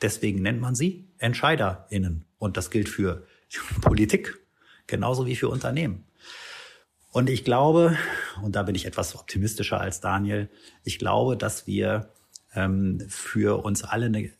[0.00, 2.24] Deswegen nennt man sie Entscheiderinnen.
[2.38, 3.26] Und das gilt für
[3.82, 4.38] Politik
[4.86, 6.04] genauso wie für Unternehmen.
[7.16, 7.96] Und ich glaube,
[8.42, 10.50] und da bin ich etwas optimistischer als Daniel,
[10.84, 12.10] ich glaube, dass wir
[12.52, 14.32] ähm, für uns alle eine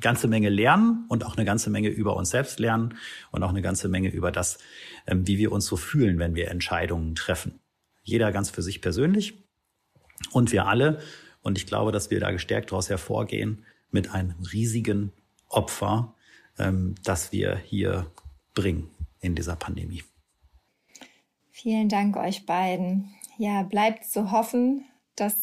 [0.00, 2.98] ganze Menge lernen und auch eine ganze Menge über uns selbst lernen
[3.30, 4.58] und auch eine ganze Menge über das,
[5.06, 7.58] ähm, wie wir uns so fühlen, wenn wir Entscheidungen treffen.
[8.02, 9.42] Jeder ganz für sich persönlich
[10.30, 11.00] und wir alle.
[11.40, 15.10] Und ich glaube, dass wir da gestärkt daraus hervorgehen mit einem riesigen
[15.48, 16.14] Opfer,
[16.58, 18.10] ähm, das wir hier
[18.52, 18.90] bringen
[19.20, 20.02] in dieser Pandemie.
[21.62, 23.14] Vielen Dank euch beiden.
[23.36, 25.34] Ja, bleibt zu hoffen, dass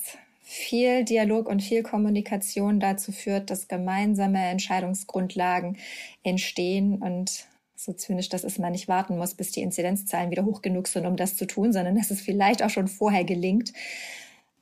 [0.41, 5.77] viel Dialog und viel Kommunikation dazu führt, dass gemeinsame Entscheidungsgrundlagen
[6.23, 7.45] entstehen und
[7.75, 11.05] so zynisch das ist, man nicht warten muss, bis die Inzidenzzahlen wieder hoch genug sind,
[11.05, 13.73] um das zu tun, sondern dass es vielleicht auch schon vorher gelingt.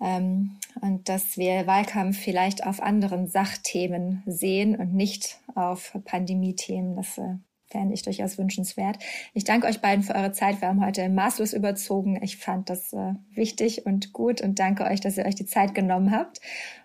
[0.02, 6.98] Ähm, und dass wir Wahlkampf vielleicht auf anderen Sachthemen sehen und nicht auf Pandemie-Themen.
[6.98, 7.36] Das äh,
[7.68, 8.98] fände ich durchaus wünschenswert.
[9.34, 10.62] Ich danke euch beiden für eure Zeit.
[10.62, 12.20] Wir haben heute maßlos überzogen.
[12.22, 15.76] Ich fand das äh, wichtig und gut und danke euch, dass ihr euch die Zeit
[15.76, 16.40] genommen habt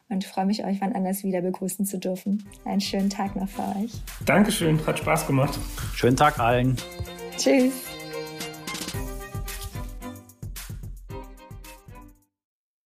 [0.09, 2.45] und freue mich, euch wann anders wieder begrüßen zu dürfen.
[2.65, 3.93] Einen schönen Tag noch für euch.
[4.27, 5.59] Dankeschön, hat Spaß gemacht.
[5.95, 6.77] Schönen Tag allen.
[7.37, 8.00] Tschüss.